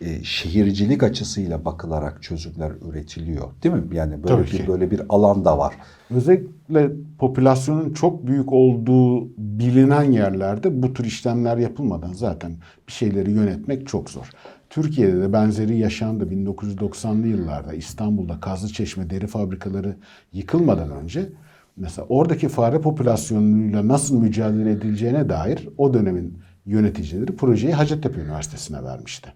e, 0.00 0.24
şehircilik 0.24 1.02
açısıyla 1.02 1.64
bakılarak 1.64 2.22
çözümler 2.22 2.72
üretiliyor. 2.88 3.48
Değil 3.62 3.74
mi? 3.74 3.82
Yani 3.92 4.22
böyle 4.22 4.34
Tabii 4.34 4.42
bir 4.42 4.50
ki. 4.50 4.68
böyle 4.68 4.90
bir 4.90 5.02
alan 5.08 5.44
da 5.44 5.58
var. 5.58 5.74
Özellikle 6.10 6.90
popülasyonun 7.18 7.92
çok 7.92 8.26
büyük 8.26 8.52
olduğu 8.52 9.28
bilinen 9.38 10.12
yerlerde 10.12 10.82
bu 10.82 10.92
tür 10.92 11.04
işlemler 11.04 11.56
yapılmadan 11.56 12.12
zaten 12.12 12.56
bir 12.88 12.92
şeyleri 12.92 13.30
yönetmek 13.30 13.86
çok 13.86 14.10
zor. 14.10 14.30
Türkiye'de 14.70 15.20
de 15.20 15.32
benzeri 15.32 15.78
yaşandı 15.78 16.24
1990'lı 16.24 17.26
yıllarda 17.26 17.74
İstanbul'da 17.74 18.40
Kazlıçeşme 18.40 19.10
deri 19.10 19.26
fabrikaları 19.26 19.96
yıkılmadan 20.32 20.90
önce 20.90 21.28
mesela 21.76 22.06
oradaki 22.08 22.48
fare 22.48 22.80
popülasyonuyla 22.80 23.88
nasıl 23.88 24.20
mücadele 24.20 24.70
edileceğine 24.70 25.28
dair 25.28 25.68
o 25.78 25.94
dönemin 25.94 26.38
yöneticileri 26.66 27.36
projeyi 27.36 27.74
Hacettepe 27.74 28.20
Üniversitesi'ne 28.20 28.84
vermişti. 28.84 29.32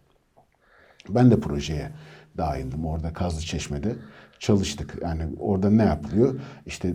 Ben 1.08 1.30
de 1.30 1.40
projeye 1.40 1.90
dahildim 2.36 2.86
orada 2.86 3.12
Kazlıçeşme'de 3.12 3.92
çalıştık. 4.38 4.98
Yani 5.02 5.22
orada 5.40 5.70
ne 5.70 5.82
yapılıyor? 5.82 6.40
İşte 6.66 6.94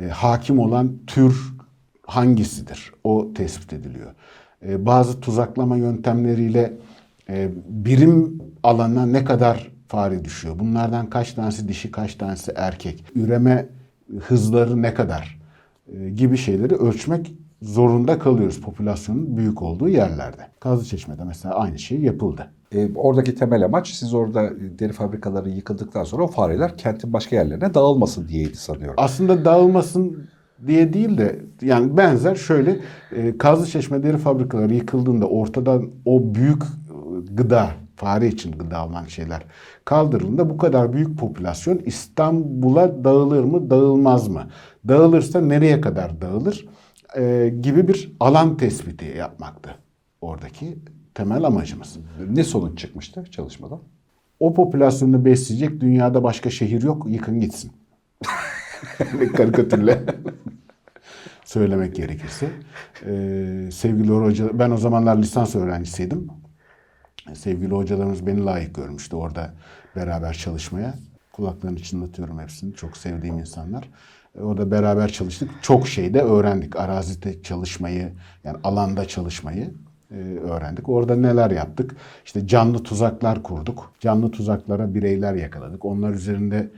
e, 0.00 0.08
hakim 0.08 0.58
olan 0.58 0.92
tür 1.06 1.54
hangisidir? 2.06 2.92
O 3.04 3.32
tespit 3.34 3.72
ediliyor. 3.72 4.14
E, 4.66 4.86
bazı 4.86 5.20
tuzaklama 5.20 5.76
yöntemleriyle 5.76 6.72
e, 7.28 7.50
birim 7.68 8.42
alana 8.62 9.06
ne 9.06 9.24
kadar 9.24 9.70
fare 9.88 10.24
düşüyor? 10.24 10.58
Bunlardan 10.58 11.10
kaç 11.10 11.32
tanesi 11.32 11.68
dişi, 11.68 11.90
kaç 11.90 12.14
tanesi 12.14 12.52
erkek? 12.56 13.04
Üreme 13.14 13.66
hızları 14.20 14.82
ne 14.82 14.94
kadar? 14.94 15.40
E, 15.92 16.10
gibi 16.10 16.36
şeyleri 16.36 16.74
ölçmek 16.74 17.34
zorunda 17.64 18.18
kalıyoruz 18.18 18.60
popülasyonun 18.60 19.36
büyük 19.36 19.62
olduğu 19.62 19.88
yerlerde. 19.88 20.42
Kazlıçeşme'de 20.60 21.24
mesela 21.24 21.54
aynı 21.54 21.78
şey 21.78 22.00
yapıldı. 22.00 22.50
E, 22.74 22.94
oradaki 22.94 23.34
temel 23.34 23.64
amaç 23.64 23.88
siz 23.88 24.14
orada 24.14 24.50
deri 24.78 24.92
fabrikaları 24.92 25.50
yıkıldıktan 25.50 26.04
sonra 26.04 26.22
o 26.22 26.26
fareler 26.26 26.76
kentin 26.76 27.12
başka 27.12 27.36
yerlerine 27.36 27.74
dağılmasın 27.74 28.28
diyeydi 28.28 28.56
sanıyorum. 28.56 28.94
Aslında 28.96 29.44
dağılmasın 29.44 30.28
diye 30.66 30.92
değil 30.92 31.18
de 31.18 31.40
yani 31.62 31.96
benzer 31.96 32.34
şöyle 32.34 32.80
e, 33.12 33.38
Kazlıçeşme 33.38 34.02
deri 34.02 34.18
fabrikaları 34.18 34.74
yıkıldığında 34.74 35.26
ortadan 35.26 35.90
o 36.04 36.34
büyük 36.34 36.62
e, 36.62 36.66
gıda 37.34 37.70
fare 37.96 38.28
için 38.28 38.52
gıda 38.52 38.86
olan 38.86 39.04
şeyler 39.04 39.42
kaldırıldığında 39.84 40.50
bu 40.50 40.58
kadar 40.58 40.92
büyük 40.92 41.18
popülasyon 41.18 41.80
İstanbul'a 41.86 43.04
dağılır 43.04 43.44
mı 43.44 43.70
dağılmaz 43.70 44.28
mı? 44.28 44.42
Dağılırsa 44.88 45.40
nereye 45.40 45.80
kadar 45.80 46.20
dağılır? 46.20 46.66
E, 47.16 47.54
gibi 47.60 47.88
bir 47.88 48.12
alan 48.20 48.56
tespiti 48.56 49.04
yapmaktı 49.04 49.78
oradaki 50.20 50.78
temel 51.14 51.44
amacımız. 51.44 51.98
Ne 52.28 52.44
sonuç 52.44 52.78
çıkmıştı 52.78 53.24
çalışmadan? 53.30 53.80
O 54.40 54.54
popülasyonu 54.54 55.24
besleyecek 55.24 55.80
dünyada 55.80 56.22
başka 56.22 56.50
şehir 56.50 56.82
yok 56.82 57.06
yıkın 57.08 57.40
gitsin. 57.40 57.72
Karikatürle 59.36 60.04
söylemek 61.44 61.96
gerekirse. 61.96 62.50
Ee, 63.06 63.68
sevgili 63.72 64.12
hoca, 64.12 64.58
ben 64.58 64.70
o 64.70 64.76
zamanlar 64.76 65.16
lisans 65.16 65.54
öğrencisiydim. 65.54 66.28
Sevgili 67.34 67.74
hocalarımız 67.74 68.26
beni 68.26 68.44
layık 68.44 68.74
görmüştü 68.74 69.16
orada 69.16 69.54
beraber 69.96 70.32
çalışmaya. 70.34 70.94
Kulaklarını 71.32 71.82
çınlatıyorum 71.82 72.38
hepsini. 72.38 72.74
Çok 72.74 72.96
sevdiğim 72.96 73.38
insanlar. 73.38 73.90
Orada 74.40 74.70
beraber 74.70 75.12
çalıştık. 75.12 75.50
Çok 75.62 75.88
şey 75.88 76.14
de 76.14 76.22
öğrendik. 76.22 76.76
Arazide 76.76 77.42
çalışmayı, 77.42 78.12
yani 78.44 78.56
alanda 78.64 79.08
çalışmayı 79.08 79.70
e, 80.10 80.14
öğrendik. 80.38 80.88
Orada 80.88 81.16
neler 81.16 81.50
yaptık? 81.50 81.96
İşte 82.24 82.46
canlı 82.46 82.82
tuzaklar 82.82 83.42
kurduk. 83.42 83.92
Canlı 84.00 84.30
tuzaklara 84.30 84.94
bireyler 84.94 85.34
yakaladık. 85.34 85.84
Onlar 85.84 86.10
üzerinde 86.10 86.70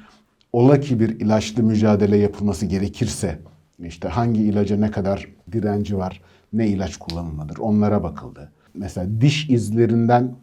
ola 0.53 0.81
ki 0.81 1.01
bir 1.01 1.21
ilaçlı 1.21 1.62
mücadele 1.62 2.16
yapılması 2.16 2.66
gerekirse 2.66 3.38
işte 3.85 4.09
hangi 4.09 4.42
ilaca 4.42 4.77
ne 4.77 4.90
kadar 4.90 5.29
direnci 5.53 5.99
var, 5.99 6.23
ne 6.53 6.69
ilaç 6.69 6.97
kullanılmadır 6.97 7.59
onlara 7.59 8.03
bakıldı. 8.03 8.53
Mesela 8.75 9.21
diş 9.21 9.51
izlerinden 9.51 10.35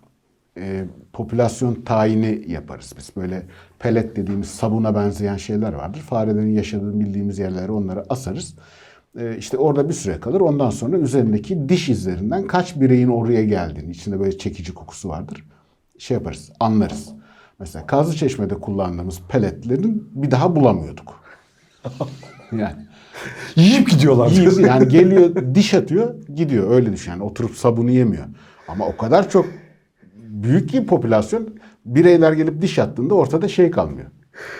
e, 0.57 0.85
popülasyon 1.13 1.75
tayini 1.75 2.43
yaparız 2.47 2.93
biz. 2.97 3.09
Böyle 3.15 3.45
pelet 3.79 4.15
dediğimiz 4.15 4.49
sabuna 4.49 4.95
benzeyen 4.95 5.37
şeyler 5.37 5.73
vardır. 5.73 5.99
Farelerin 5.99 6.51
yaşadığını 6.51 6.99
bildiğimiz 6.99 7.39
yerlere 7.39 7.71
onları 7.71 8.05
asarız. 8.09 8.55
E, 9.19 9.37
işte 9.37 9.57
orada 9.57 9.89
bir 9.89 9.93
süre 9.93 10.19
kalır. 10.19 10.41
Ondan 10.41 10.69
sonra 10.69 10.97
üzerindeki 10.97 11.69
diş 11.69 11.89
izlerinden 11.89 12.47
kaç 12.47 12.79
bireyin 12.79 13.07
oraya 13.07 13.43
geldiğini, 13.43 13.91
içinde 13.91 14.19
böyle 14.19 14.37
çekici 14.37 14.73
kokusu 14.73 15.09
vardır. 15.09 15.43
Şey 15.97 16.17
yaparız, 16.17 16.51
anlarız. 16.59 17.09
Mesela 17.59 17.87
Kazlıçeşme'de 17.87 18.55
kullandığımız 18.55 19.21
peletlerin 19.29 20.09
bir 20.13 20.31
daha 20.31 20.55
bulamıyorduk. 20.55 21.23
yani 22.51 22.75
Yiyip 23.55 23.89
gidiyorlar. 23.89 24.31
Yiyip 24.31 24.59
yani 24.59 24.87
geliyor 24.87 25.55
diş 25.55 25.73
atıyor 25.73 26.15
gidiyor 26.35 26.71
öyle 26.71 26.93
düşün 26.93 27.11
yani 27.11 27.23
oturup 27.23 27.55
sabunu 27.55 27.91
yemiyor. 27.91 28.25
Ama 28.67 28.85
o 28.85 28.97
kadar 28.97 29.29
çok 29.29 29.45
büyük 30.33 30.69
ki 30.69 30.85
popülasyon 30.85 31.49
bireyler 31.85 32.33
gelip 32.33 32.61
diş 32.61 32.79
attığında 32.79 33.15
ortada 33.15 33.47
şey 33.47 33.71
kalmıyor. 33.71 34.07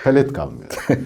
Pelet 0.03 0.33
kalmıyor. 0.33 0.87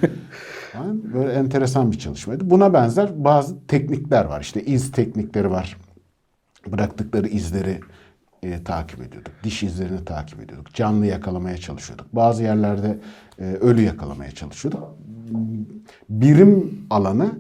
Yani 0.74 1.14
böyle 1.14 1.34
enteresan 1.34 1.92
bir 1.92 2.00
çalışmaydı. 2.00 2.50
Buna 2.50 2.74
benzer 2.74 3.24
bazı 3.24 3.68
teknikler 3.68 4.26
var. 4.26 4.42
İşte 4.42 4.64
iz 4.64 4.92
teknikleri 4.92 5.52
var. 5.52 5.78
Bıraktıkları 6.68 7.28
izleri 7.28 7.80
e, 8.44 8.64
takip 8.64 9.02
ediyorduk. 9.02 9.34
Diş 9.44 9.64
izlerini 9.64 10.06
takip 10.06 10.42
ediyorduk. 10.42 10.74
Canlı 10.74 11.06
yakalamaya 11.06 11.58
çalışıyorduk. 11.58 12.08
Bazı 12.14 12.44
yerlerde 12.44 12.98
e, 13.40 13.44
ölü 13.44 13.82
yakalamaya 13.82 14.32
çalışıyorduk. 14.32 14.84
Birim 16.10 16.82
alanı 16.90 17.32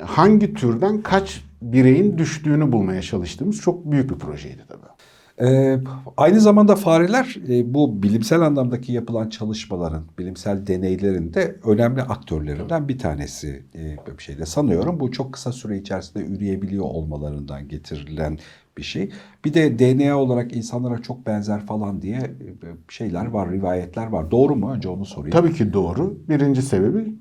hangi 0.00 0.54
türden 0.54 1.02
kaç 1.02 1.44
bireyin 1.62 2.18
düştüğünü 2.18 2.72
bulmaya 2.72 3.02
çalıştığımız 3.02 3.60
çok 3.60 3.90
büyük 3.90 4.10
bir 4.10 4.14
projeydi 4.14 4.64
tabii. 4.68 4.83
Ee, 5.40 5.78
aynı 6.16 6.40
zamanda 6.40 6.76
fareler 6.76 7.36
e, 7.48 7.74
bu 7.74 8.02
bilimsel 8.02 8.40
anlamdaki 8.40 8.92
yapılan 8.92 9.28
çalışmaların, 9.28 10.04
bilimsel 10.18 10.66
deneylerin 10.66 11.34
de 11.34 11.56
önemli 11.64 12.02
aktörlerinden 12.02 12.88
bir 12.88 12.98
tanesi 12.98 13.62
e, 13.74 13.96
bir 14.18 14.22
şeyde 14.22 14.46
sanıyorum. 14.46 15.00
Bu 15.00 15.12
çok 15.12 15.32
kısa 15.32 15.52
süre 15.52 15.78
içerisinde 15.78 16.24
üreyebiliyor 16.24 16.84
olmalarından 16.84 17.68
getirilen 17.68 18.38
bir 18.78 18.82
şey. 18.82 19.10
Bir 19.44 19.54
de 19.54 19.78
DNA 19.78 20.18
olarak 20.18 20.56
insanlara 20.56 21.02
çok 21.02 21.26
benzer 21.26 21.66
falan 21.66 22.02
diye 22.02 22.18
e, 22.18 22.66
şeyler 22.88 23.26
var, 23.26 23.52
rivayetler 23.52 24.06
var. 24.06 24.30
Doğru 24.30 24.56
mu? 24.56 24.70
Önce 24.72 24.88
onu 24.88 25.04
sorayım. 25.04 25.32
Tabii 25.32 25.54
ki 25.54 25.72
doğru. 25.72 26.18
Birinci 26.28 26.62
sebebi 26.62 27.14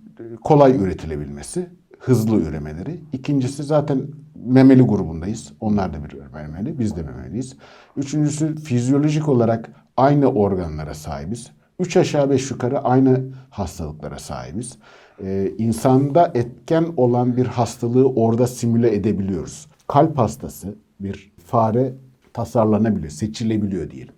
kolay 0.44 0.76
üretilebilmesi, 0.76 1.68
hızlı 2.00 2.42
üremeleri. 2.42 3.00
İkincisi 3.14 3.64
zaten 3.64 4.02
memeli 4.46 4.82
grubundayız. 4.82 5.54
Onlar 5.60 5.94
da 5.94 6.04
bir 6.04 6.14
memeli, 6.34 6.80
biz 6.80 6.96
de 6.96 7.04
memeliyiz. 7.04 7.58
Üçüncüsü 7.98 8.56
fizyolojik 8.56 9.30
olarak 9.30 9.70
aynı 9.98 10.28
organlara 10.28 10.94
sahibiz. 10.94 11.52
Üç 11.80 11.98
aşağı 11.98 12.30
beş 12.30 12.52
yukarı 12.52 12.80
aynı 12.80 13.22
hastalıklara 13.50 14.20
sahibiz. 14.20 14.78
Ee, 15.24 15.52
insanda 15.58 16.32
etken 16.34 16.86
olan 16.98 17.38
bir 17.38 17.46
hastalığı 17.46 18.10
orada 18.10 18.48
simüle 18.48 18.96
edebiliyoruz. 18.96 19.68
Kalp 19.88 20.18
hastası 20.18 20.76
bir 21.00 21.34
fare 21.46 21.94
tasarlanabiliyor, 22.34 23.12
seçilebiliyor 23.12 23.92
diyelim. 23.92 24.14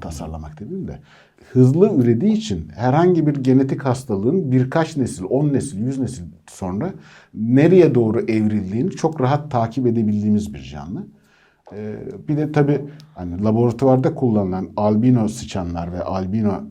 Tasarlamak 0.00 0.60
demeyeyim 0.60 0.88
de. 0.88 0.98
Hızlı 1.52 1.94
ürediği 1.94 2.32
için 2.32 2.68
herhangi 2.68 3.26
bir 3.26 3.34
genetik 3.34 3.84
hastalığın 3.84 4.52
birkaç 4.52 4.96
nesil, 4.96 5.24
10 5.30 5.52
nesil, 5.52 5.78
100 5.78 5.98
nesil 5.98 6.24
sonra 6.46 6.92
nereye 7.34 7.94
doğru 7.94 8.20
evrildiğini 8.20 8.90
çok 8.90 9.20
rahat 9.20 9.50
takip 9.50 9.86
edebildiğimiz 9.86 10.54
bir 10.54 10.62
canlı. 10.62 11.06
Ee, 11.72 11.96
bir 12.28 12.36
de 12.36 12.52
tabii 12.52 12.80
hani 13.14 13.44
laboratuvarda 13.44 14.14
kullanılan 14.14 14.68
albino 14.76 15.28
sıçanlar 15.28 15.92
ve 15.92 16.02
albino 16.02 16.62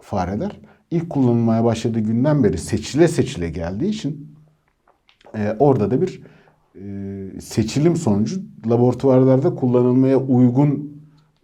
fareler 0.00 0.60
ilk 0.90 1.10
kullanılmaya 1.10 1.64
başladığı 1.64 2.00
günden 2.00 2.44
beri 2.44 2.58
seçile 2.58 3.08
seçile 3.08 3.50
geldiği 3.50 3.88
için 3.88 4.36
e, 5.36 5.56
orada 5.58 5.90
da 5.90 6.02
bir 6.02 6.22
e, 6.74 7.40
seçilim 7.40 7.96
sonucu 7.96 8.40
laboratuvarlarda 8.66 9.54
kullanılmaya 9.54 10.18
uygun 10.18 10.93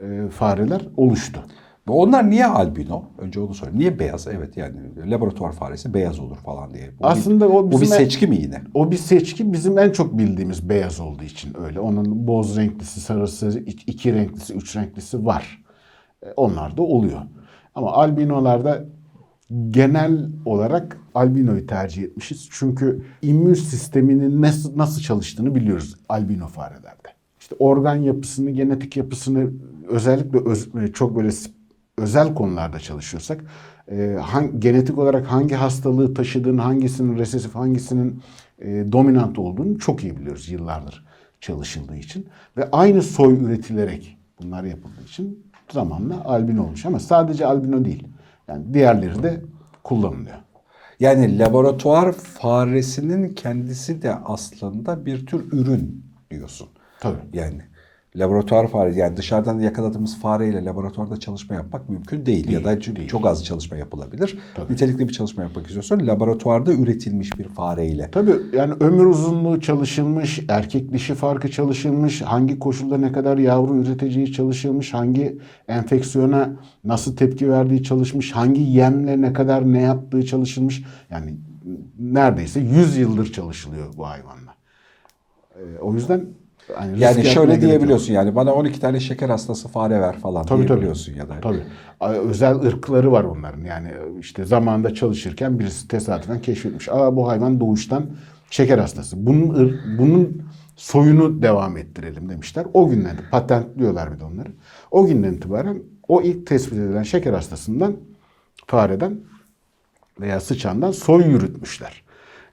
e, 0.02 0.28
fareler 0.30 0.88
oluştu. 0.96 1.40
Onlar 1.88 2.30
niye 2.30 2.46
albino? 2.46 3.04
Önce 3.18 3.40
onu 3.40 3.54
sorayım. 3.54 3.78
Niye 3.78 3.98
beyaz? 3.98 4.26
Evet 4.26 4.56
yani 4.56 4.76
laboratuvar 5.10 5.52
faresi 5.52 5.94
beyaz 5.94 6.18
olur 6.20 6.36
falan 6.36 6.74
diye. 6.74 6.90
Bu 7.00 7.06
Aslında 7.06 7.48
bir, 7.48 7.54
o 7.54 7.62
bu 7.62 7.76
bir 7.76 7.80
bizim- 7.80 7.96
seçki 7.96 8.26
mi 8.26 8.36
yine? 8.36 8.62
O 8.74 8.90
bir 8.90 8.96
seçki 8.96 9.52
bizim 9.52 9.78
en 9.78 9.90
çok 9.90 10.18
bildiğimiz 10.18 10.68
beyaz 10.68 11.00
olduğu 11.00 11.24
için 11.24 11.56
öyle. 11.60 11.80
Onun 11.80 12.26
boz 12.26 12.56
renklisi, 12.56 13.00
sarısı, 13.00 13.46
ik- 13.60 13.82
iki 13.86 14.14
renklisi, 14.14 14.54
üç 14.54 14.76
renklisi 14.76 15.26
var. 15.26 15.64
E, 16.22 16.26
Onlar 16.36 16.76
da 16.76 16.82
oluyor. 16.82 17.20
Ama 17.74 17.92
albinolarda 17.92 18.84
genel 19.70 20.28
olarak 20.44 20.98
albinoyu 21.14 21.66
tercih 21.66 22.02
etmişiz. 22.02 22.48
Çünkü 22.52 23.02
immün 23.22 23.54
sisteminin 23.54 24.42
nasıl, 24.42 24.78
nasıl 24.78 25.00
çalıştığını 25.00 25.54
biliyoruz 25.54 25.94
albino 26.08 26.46
farelerde. 26.46 27.08
İşte 27.50 27.64
organ 27.64 27.96
yapısını, 27.96 28.50
genetik 28.50 28.96
yapısını 28.96 29.50
özellikle 29.88 30.38
öz- 30.38 30.74
e, 30.74 30.92
çok 30.92 31.16
böyle 31.16 31.28
özel 31.98 32.34
konularda 32.34 32.78
çalışıyorsak 32.78 33.44
e, 33.90 34.16
han- 34.20 34.60
genetik 34.60 34.98
olarak 34.98 35.26
hangi 35.26 35.54
hastalığı 35.54 36.14
taşıdığını, 36.14 36.60
hangisinin 36.60 37.18
resesif, 37.18 37.54
hangisinin 37.54 38.22
e, 38.58 38.84
dominant 38.92 39.38
olduğunu 39.38 39.78
çok 39.78 40.04
iyi 40.04 40.16
biliyoruz 40.16 40.48
yıllardır 40.48 41.04
çalışıldığı 41.40 41.96
için. 41.96 42.26
Ve 42.56 42.68
aynı 42.72 43.02
soy 43.02 43.34
üretilerek 43.44 44.18
bunlar 44.42 44.64
yapıldığı 44.64 45.04
için 45.04 45.46
zamanla 45.72 46.24
albino 46.24 46.64
olmuş. 46.64 46.86
Ama 46.86 47.00
sadece 47.00 47.46
albino 47.46 47.84
değil. 47.84 48.06
Yani 48.48 48.74
diğerleri 48.74 49.22
de 49.22 49.42
kullanılıyor. 49.84 50.36
Yani 51.00 51.38
laboratuvar 51.38 52.12
faresinin 52.12 53.28
kendisi 53.34 54.02
de 54.02 54.14
aslında 54.14 55.06
bir 55.06 55.26
tür 55.26 55.52
ürün 55.52 56.04
diyorsun. 56.30 56.68
Tabii. 57.00 57.18
Yani 57.32 57.60
laboratuvar 58.16 58.68
faresi 58.68 58.98
yani 58.98 59.16
dışarıdan 59.16 59.58
yakaladığımız 59.58 60.18
fareyle 60.20 60.64
laboratuvarda 60.64 61.16
çalışma 61.16 61.54
yapmak 61.54 61.88
mümkün 61.88 62.26
değil, 62.26 62.50
ya 62.50 62.64
da 62.64 62.80
çünkü 62.80 63.08
çok 63.08 63.26
az 63.26 63.44
çalışma 63.44 63.76
yapılabilir. 63.76 64.38
Tabii. 64.54 64.72
Nitelikli 64.72 65.08
bir 65.08 65.12
çalışma 65.12 65.42
yapmak 65.42 65.66
istiyorsan 65.66 66.06
laboratuvarda 66.06 66.72
üretilmiş 66.72 67.38
bir 67.38 67.48
fareyle. 67.48 68.08
Tabii 68.12 68.36
yani 68.52 68.74
ömür 68.80 69.04
uzunluğu 69.04 69.60
çalışılmış, 69.60 70.40
erkek 70.48 70.92
dişi 70.92 71.14
farkı 71.14 71.50
çalışılmış, 71.50 72.22
hangi 72.22 72.58
koşulda 72.58 72.98
ne 72.98 73.12
kadar 73.12 73.38
yavru 73.38 73.76
üreteceği 73.76 74.32
çalışılmış, 74.32 74.94
hangi 74.94 75.38
enfeksiyona 75.68 76.50
nasıl 76.84 77.16
tepki 77.16 77.50
verdiği 77.50 77.82
çalışmış, 77.82 78.32
hangi 78.32 78.60
yemle 78.60 79.20
ne 79.20 79.32
kadar 79.32 79.72
ne 79.72 79.80
yaptığı 79.80 80.26
çalışılmış. 80.26 80.84
Yani 81.10 81.34
neredeyse 81.98 82.60
100 82.60 82.96
yıldır 82.96 83.32
çalışılıyor 83.32 83.94
bu 83.96 84.06
hayvanla. 84.06 84.54
Ee, 85.54 85.78
o 85.80 85.94
yüzden 85.94 86.24
Yani 86.80 87.00
yapmaya 87.00 87.24
şöyle 87.24 87.60
diyebiliyorsun 87.60 88.12
yani 88.12 88.34
bana 88.34 88.54
12 88.54 88.80
tane 88.80 89.00
şeker 89.00 89.28
hastası 89.28 89.68
fare 89.68 90.00
ver 90.00 90.18
falan 90.18 90.46
Tabii, 90.46 90.58
tabii. 90.58 90.68
diyebiliyorsun 90.68 91.14
ya 91.14 91.28
da. 91.28 91.34
Tabii. 91.42 91.62
Özel 92.28 92.54
ırkları 92.54 93.12
var 93.12 93.24
onların. 93.24 93.64
Yani 93.64 93.88
işte 94.20 94.44
zamanında 94.44 94.94
çalışırken 94.94 95.58
birisi 95.58 95.88
tesadüfen 95.88 96.40
keşfetmiş. 96.40 96.88
Aa 96.88 97.16
bu 97.16 97.28
hayvan 97.28 97.60
doğuştan 97.60 98.06
şeker 98.50 98.78
hastası. 98.78 99.26
Bunun 99.26 99.80
bunun 99.98 100.42
soyunu 100.76 101.42
devam 101.42 101.76
ettirelim 101.76 102.28
demişler. 102.28 102.66
O 102.74 102.88
günden 102.90 103.16
de 103.18 103.22
patentliyorlar 103.30 104.14
bir 104.14 104.20
de 104.20 104.24
onları. 104.24 104.48
O 104.90 105.06
günden 105.06 105.32
itibaren 105.32 105.82
o 106.08 106.22
ilk 106.22 106.46
tespit 106.46 106.72
edilen 106.78 107.02
şeker 107.02 107.32
hastasından 107.32 107.96
fareden 108.66 109.20
veya 110.20 110.40
sıçandan 110.40 110.92
soy 110.92 111.24
yürütmüşler. 111.24 112.02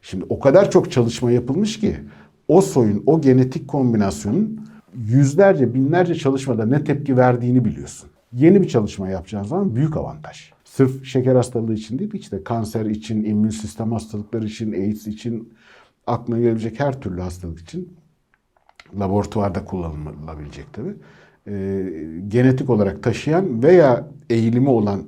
Şimdi 0.02 0.26
o 0.30 0.40
kadar 0.40 0.72
çok 0.72 0.92
çalışma 0.92 1.32
yapılmış 1.32 1.80
ki 1.80 1.98
o 2.48 2.62
soyun, 2.62 3.04
o 3.06 3.22
genetik 3.22 3.68
kombinasyonun 3.68 4.68
yüzlerce, 4.96 5.74
binlerce 5.74 6.16
çalışmada 6.16 6.66
ne 6.66 6.84
tepki 6.84 7.18
verdiğini 7.18 7.66
biliyorsun. 7.66 8.10
Yeni 8.34 8.62
bir 8.62 8.68
çalışma 8.68 9.10
yapacağın 9.10 9.44
zaman 9.44 9.76
büyük 9.76 9.98
avantaj. 9.98 10.52
Sırf 10.64 11.06
şeker 11.06 11.36
hastalığı 11.36 11.74
için 11.74 12.00
değil, 12.00 12.14
işte 12.14 12.44
kanser 12.44 12.86
için, 12.86 13.24
immün 13.24 13.50
sistem 13.50 13.92
hastalıkları 13.92 14.46
için, 14.46 14.72
AIDS 14.72 15.08
için, 15.08 15.54
aklına 16.08 16.40
gelebilecek 16.40 16.80
her 16.80 17.02
türlü 17.02 17.22
hastalık 17.22 17.60
için 17.60 17.94
laboratuvarda 19.00 19.66
kullanılabilecek 19.66 20.74
tabii. 20.74 20.96
Ee, 21.48 21.86
genetik 22.28 22.70
olarak 22.70 23.04
taşıyan 23.04 23.64
veya 23.64 24.08
eğilimi 24.30 24.70
olan 24.70 25.04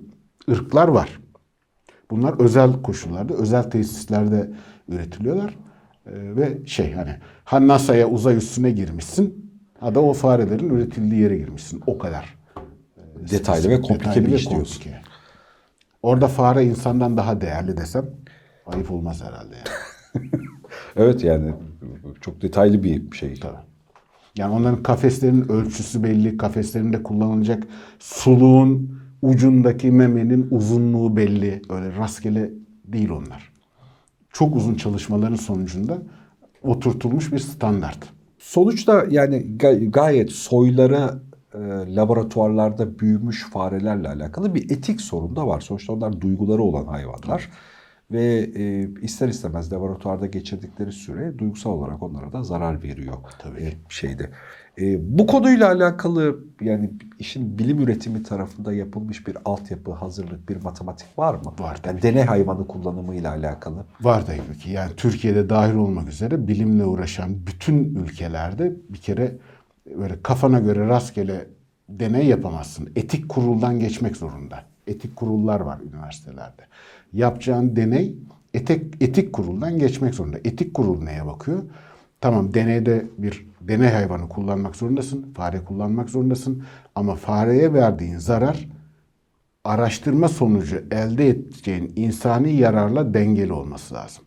ırklar 0.52 0.88
var. 0.88 1.19
Bunlar 2.12 2.39
özel 2.39 2.82
koşullarda, 2.82 3.34
özel 3.34 3.63
tesislerde 3.63 4.52
üretiliyorlar. 4.88 5.56
Ee, 6.09 6.35
ve 6.35 6.65
şey 6.65 6.91
hani 6.93 7.15
ha 7.43 7.67
NASA'ya 7.67 8.09
uzay 8.09 8.37
üstüne 8.37 8.71
girmişsin 8.71 9.51
ha 9.79 9.95
da 9.95 10.01
o 10.01 10.13
farelerin 10.13 10.69
üretildiği 10.69 11.21
yere 11.21 11.37
girmişsin. 11.37 11.81
O 11.87 11.97
kadar. 11.97 12.37
Detaylı 13.31 13.69
ve 13.69 13.81
komplike 13.81 14.05
Detaylı 14.09 14.27
bir 14.27 14.33
iş 14.33 14.49
diyorsun. 14.49 14.75
komplike. 14.75 15.01
Orada 16.03 16.27
fare 16.27 16.65
insandan 16.65 17.17
daha 17.17 17.41
değerli 17.41 17.77
desem 17.77 18.05
ayıp 18.65 18.91
olmaz 18.91 19.23
herhalde 19.23 19.55
yani. 19.55 20.29
Evet 20.95 21.23
yani 21.23 21.53
çok 22.21 22.41
detaylı 22.41 22.83
bir 22.83 23.11
şey. 23.11 23.35
Tabii. 23.39 23.57
Yani 24.37 24.53
onların 24.53 24.83
kafeslerin 24.83 25.49
ölçüsü 25.49 26.03
belli, 26.03 26.37
kafeslerinde 26.37 27.03
kullanılacak 27.03 27.63
suluğun 27.99 28.99
ucundaki 29.21 29.91
memenin 29.91 30.47
uzunluğu 30.51 31.15
belli. 31.15 31.61
Öyle 31.69 31.95
rastgele 31.97 32.49
değil 32.85 33.09
onlar. 33.09 33.48
Çok 34.33 34.55
uzun 34.55 34.75
çalışmaların 34.75 35.35
sonucunda 35.35 35.97
oturtulmuş 36.63 37.31
bir 37.31 37.39
standart. 37.39 37.97
Sonuçta 38.37 39.05
yani 39.09 39.35
ga- 39.57 39.91
gayet 39.91 40.31
soyları 40.31 41.19
e, 41.53 41.59
laboratuvarlarda 41.95 42.99
büyümüş 42.99 43.49
farelerle 43.49 44.09
alakalı 44.09 44.55
bir 44.55 44.71
etik 44.71 45.01
sorun 45.01 45.35
da 45.35 45.47
var. 45.47 45.61
Sonuçta 45.61 45.93
onlar 45.93 46.21
duyguları 46.21 46.63
olan 46.63 46.85
hayvanlar. 46.85 47.49
Ve 48.11 48.49
e, 48.55 48.89
ister 49.01 49.27
istemez 49.27 49.73
laboratuvarda 49.73 50.25
geçirdikleri 50.25 50.91
süre 50.91 51.37
duygusal 51.37 51.71
olarak 51.71 52.03
onlara 52.03 52.33
da 52.33 52.43
zarar 52.43 52.83
veriyor. 52.83 53.13
Tabii. 53.39 53.61
E, 53.61 53.73
şeyde. 53.89 54.29
E, 54.81 55.17
bu 55.17 55.27
konuyla 55.27 55.67
alakalı 55.67 56.39
yani 56.61 56.89
işin 57.19 57.59
bilim 57.59 57.79
üretimi 57.79 58.23
tarafında 58.23 58.73
yapılmış 58.73 59.27
bir 59.27 59.37
altyapı, 59.45 59.91
hazırlık, 59.91 60.49
bir 60.49 60.63
matematik 60.63 61.19
var 61.19 61.33
mı? 61.33 61.53
Var 61.59 61.79
Yani 61.85 62.01
deney 62.01 62.23
hayvanı 62.23 62.67
kullanımıyla 62.67 63.31
alakalı. 63.31 63.85
Var 64.01 64.25
tabii 64.25 64.57
ki. 64.57 64.71
Yani 64.71 64.91
Türkiye'de 64.97 65.49
dahil 65.49 65.75
olmak 65.75 66.09
üzere 66.09 66.47
bilimle 66.47 66.85
uğraşan 66.85 67.47
bütün 67.47 67.95
ülkelerde 67.95 68.73
bir 68.89 68.97
kere 68.97 69.37
böyle 69.97 70.21
kafana 70.21 70.59
göre 70.59 70.87
rastgele 70.87 71.47
deney 71.89 72.27
yapamazsın. 72.27 72.89
Etik 72.95 73.29
kuruldan 73.29 73.79
geçmek 73.79 74.17
zorunda. 74.17 74.63
Etik 74.89 75.15
kurullar 75.15 75.60
var 75.60 75.80
üniversitelerde. 75.93 76.62
Yapacağın 77.13 77.75
deney 77.75 78.15
etik, 78.54 79.02
etik 79.02 79.34
kuruldan 79.34 79.80
geçmek 79.80 80.15
zorunda. 80.15 80.38
Etik 80.38 80.73
kurul 80.73 81.04
neye 81.04 81.25
bakıyor? 81.25 81.63
Tamam 82.21 82.54
deneyde 82.54 83.06
bir 83.17 83.47
deney 83.62 83.89
hayvanı 83.89 84.30
kullanmak 84.30 84.75
zorundasın. 84.75 85.34
Fare 85.34 85.63
kullanmak 85.63 86.10
zorundasın. 86.10 86.63
Ama 86.95 87.15
fareye 87.15 87.73
verdiğin 87.73 88.17
zarar 88.17 88.67
araştırma 89.63 90.28
sonucu 90.28 90.82
elde 90.91 91.30
edeceğin 91.30 91.93
insani 91.95 92.54
yararla 92.54 93.13
dengeli 93.13 93.54
olması 93.54 93.95
lazım. 93.95 94.23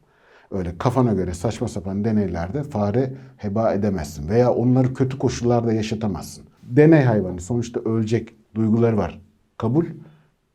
Öyle 0.51 0.79
kafana 0.79 1.13
göre 1.13 1.35
saçma 1.35 1.69
sapan 1.69 2.05
deneylerde 2.05 2.63
fare 2.63 3.15
heba 3.37 3.73
edemezsin 3.73 4.29
veya 4.29 4.53
onları 4.53 4.95
kötü 4.95 5.19
koşullarda 5.19 5.73
yaşatamazsın. 5.73 6.45
Deney 6.63 7.03
hayvanı 7.03 7.41
sonuçta 7.41 7.81
ölecek 7.81 8.35
duyguları 8.55 8.97
var. 8.97 9.21
Kabul. 9.59 9.85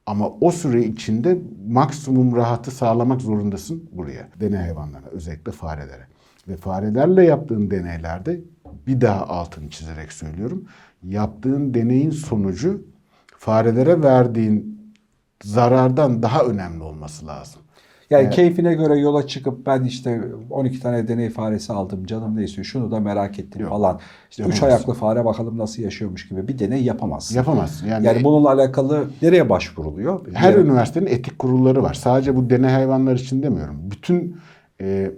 Ama 0.07 0.29
o 0.41 0.51
süre 0.51 0.83
içinde 0.83 1.37
maksimum 1.67 2.35
rahatı 2.35 2.71
sağlamak 2.71 3.21
zorundasın 3.21 3.89
buraya. 3.91 4.29
Deney 4.39 4.59
hayvanlarına, 4.59 5.07
özellikle 5.07 5.51
farelere. 5.51 6.07
Ve 6.47 6.57
farelerle 6.57 7.25
yaptığın 7.25 7.71
deneylerde 7.71 8.41
bir 8.87 9.01
daha 9.01 9.27
altını 9.27 9.69
çizerek 9.69 10.13
söylüyorum. 10.13 10.65
Yaptığın 11.03 11.73
deneyin 11.73 12.11
sonucu 12.11 12.85
farelere 13.37 14.03
verdiğin 14.03 14.81
zarardan 15.43 16.23
daha 16.23 16.43
önemli 16.43 16.83
olması 16.83 17.27
lazım. 17.27 17.61
Yani 18.09 18.23
Evet. 18.23 18.33
keyfine 18.35 18.73
göre 18.73 18.99
yola 18.99 19.27
çıkıp 19.27 19.65
ben 19.65 19.83
işte 19.83 20.21
12 20.49 20.79
tane 20.79 21.07
deney 21.07 21.29
faresi 21.29 21.73
aldım 21.73 22.05
canım 22.05 22.35
ne 22.37 22.43
istiyor 22.43 22.65
şunu 22.65 22.91
da 22.91 22.99
merak 22.99 23.39
ettim 23.39 23.61
Yok. 23.61 23.69
falan. 23.69 23.99
İşte 24.29 24.43
üç 24.43 24.49
Yapamaz. 24.55 24.63
ayaklı 24.75 24.93
fare 24.93 25.25
bakalım 25.25 25.57
nasıl 25.57 25.81
yaşıyormuş 25.83 26.27
gibi 26.29 26.47
bir 26.47 26.59
deney 26.59 26.83
yapamazsın. 26.83 27.35
Yapamaz. 27.35 27.83
Yani, 27.89 28.05
Yani 28.07 28.23
bununla 28.23 28.51
alakalı 28.51 29.07
nereye 29.21 29.49
başvuruluyor? 29.49 30.33
her 30.33 30.51
Yere- 30.53 30.61
üniversitenin 30.61 31.05
etik 31.05 31.39
kurulları 31.39 31.83
var. 31.83 31.93
Sadece 31.93 32.35
bu 32.35 32.49
deney 32.49 32.69
hayvanlar 32.71 33.15
için 33.15 33.43
demiyorum. 33.43 33.75
Bütün 33.91 34.37
e, 34.81 35.11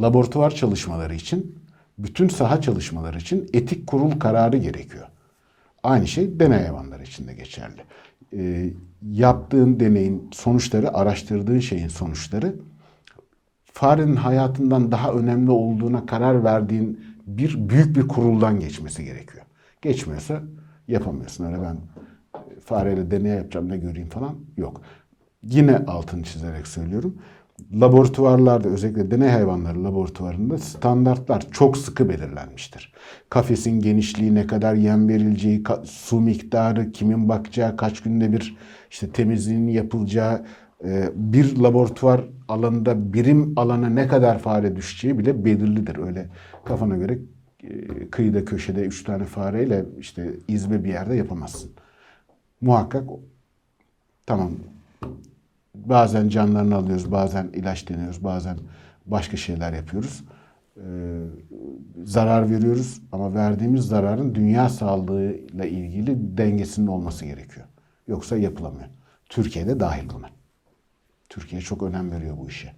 laboratuvar 0.00 0.50
çalışmaları 0.50 1.14
için, 1.14 1.54
bütün 1.98 2.28
saha 2.28 2.60
çalışmaları 2.60 3.18
için 3.18 3.50
etik 3.52 3.86
kurul 3.86 4.10
kararı 4.10 4.56
gerekiyor. 4.56 5.06
Aynı 5.82 6.06
şey 6.06 6.40
deney 6.40 6.58
hayvanları 6.58 7.02
için 7.02 7.28
de 7.28 7.34
geçerli. 7.34 7.80
E, 8.36 8.70
yaptığın 9.02 9.80
deneyin 9.80 10.30
sonuçları, 10.32 10.94
araştırdığın 10.94 11.58
şeyin 11.58 11.88
sonuçları 11.88 12.54
farenin 13.72 14.16
hayatından 14.16 14.92
daha 14.92 15.12
önemli 15.12 15.50
olduğuna 15.50 16.06
karar 16.06 16.44
verdiğin 16.44 17.00
bir 17.26 17.68
büyük 17.68 17.96
bir 17.96 18.08
kuruldan 18.08 18.60
geçmesi 18.60 19.04
gerekiyor. 19.04 19.44
Geçmiyorsa 19.82 20.42
yapamıyorsun. 20.88 21.44
Öyle 21.44 21.62
ben 21.62 21.76
e, 22.40 22.60
fareyle 22.60 23.10
deney 23.10 23.32
yapacağım 23.32 23.68
ne 23.68 23.76
göreyim 23.76 24.08
falan 24.08 24.36
yok. 24.56 24.80
Yine 25.42 25.76
altını 25.76 26.22
çizerek 26.22 26.66
söylüyorum. 26.66 27.18
Laboratuvarlarda 27.72 28.68
özellikle 28.68 29.10
deney 29.10 29.28
hayvanları 29.28 29.84
laboratuvarında 29.84 30.58
standartlar 30.58 31.46
çok 31.50 31.76
sıkı 31.76 32.08
belirlenmiştir. 32.08 32.92
Kafesin 33.30 33.80
genişliği, 33.80 34.34
ne 34.34 34.46
kadar 34.46 34.74
yem 34.74 35.08
verileceği, 35.08 35.62
su 35.84 36.20
miktarı, 36.20 36.92
kimin 36.92 37.28
bakacağı, 37.28 37.76
kaç 37.76 38.02
günde 38.02 38.32
bir 38.32 38.56
işte 38.90 39.10
temizliğinin 39.10 39.72
yapılacağı, 39.72 40.44
e, 40.84 41.08
bir 41.14 41.56
laboratuvar 41.56 42.24
alanında 42.48 43.12
birim 43.12 43.52
alana 43.56 43.88
ne 43.88 44.08
kadar 44.08 44.38
fare 44.38 44.76
düşeceği 44.76 45.18
bile 45.18 45.44
belirlidir. 45.44 45.98
Öyle 45.98 46.26
kafana 46.64 46.96
göre 46.96 47.18
e, 47.62 48.10
kıyıda 48.10 48.44
köşede 48.44 48.80
üç 48.80 49.04
tane 49.04 49.24
fareyle 49.24 49.84
işte 49.98 50.34
izbe 50.48 50.84
bir 50.84 50.88
yerde 50.88 51.14
yapamazsın. 51.14 51.70
Muhakkak 52.60 53.04
tamam 54.26 54.50
bazen 55.86 56.28
canlarını 56.28 56.74
alıyoruz, 56.74 57.12
bazen 57.12 57.46
ilaç 57.52 57.88
deniyoruz, 57.88 58.24
bazen 58.24 58.58
başka 59.06 59.36
şeyler 59.36 59.72
yapıyoruz. 59.72 60.24
Ee, 60.76 60.80
zarar 62.04 62.50
veriyoruz 62.50 63.00
ama 63.12 63.34
verdiğimiz 63.34 63.86
zararın 63.86 64.34
dünya 64.34 64.68
sağlığıyla 64.68 65.64
ilgili 65.64 66.38
dengesinin 66.38 66.86
olması 66.86 67.24
gerekiyor. 67.24 67.66
Yoksa 68.08 68.36
yapılamıyor. 68.36 68.88
Türkiye'de 69.28 69.80
dahil 69.80 70.08
buna. 70.14 70.26
Türkiye 71.28 71.60
çok 71.62 71.82
önem 71.82 72.10
veriyor 72.10 72.36
bu 72.38 72.48
işe. 72.48 72.72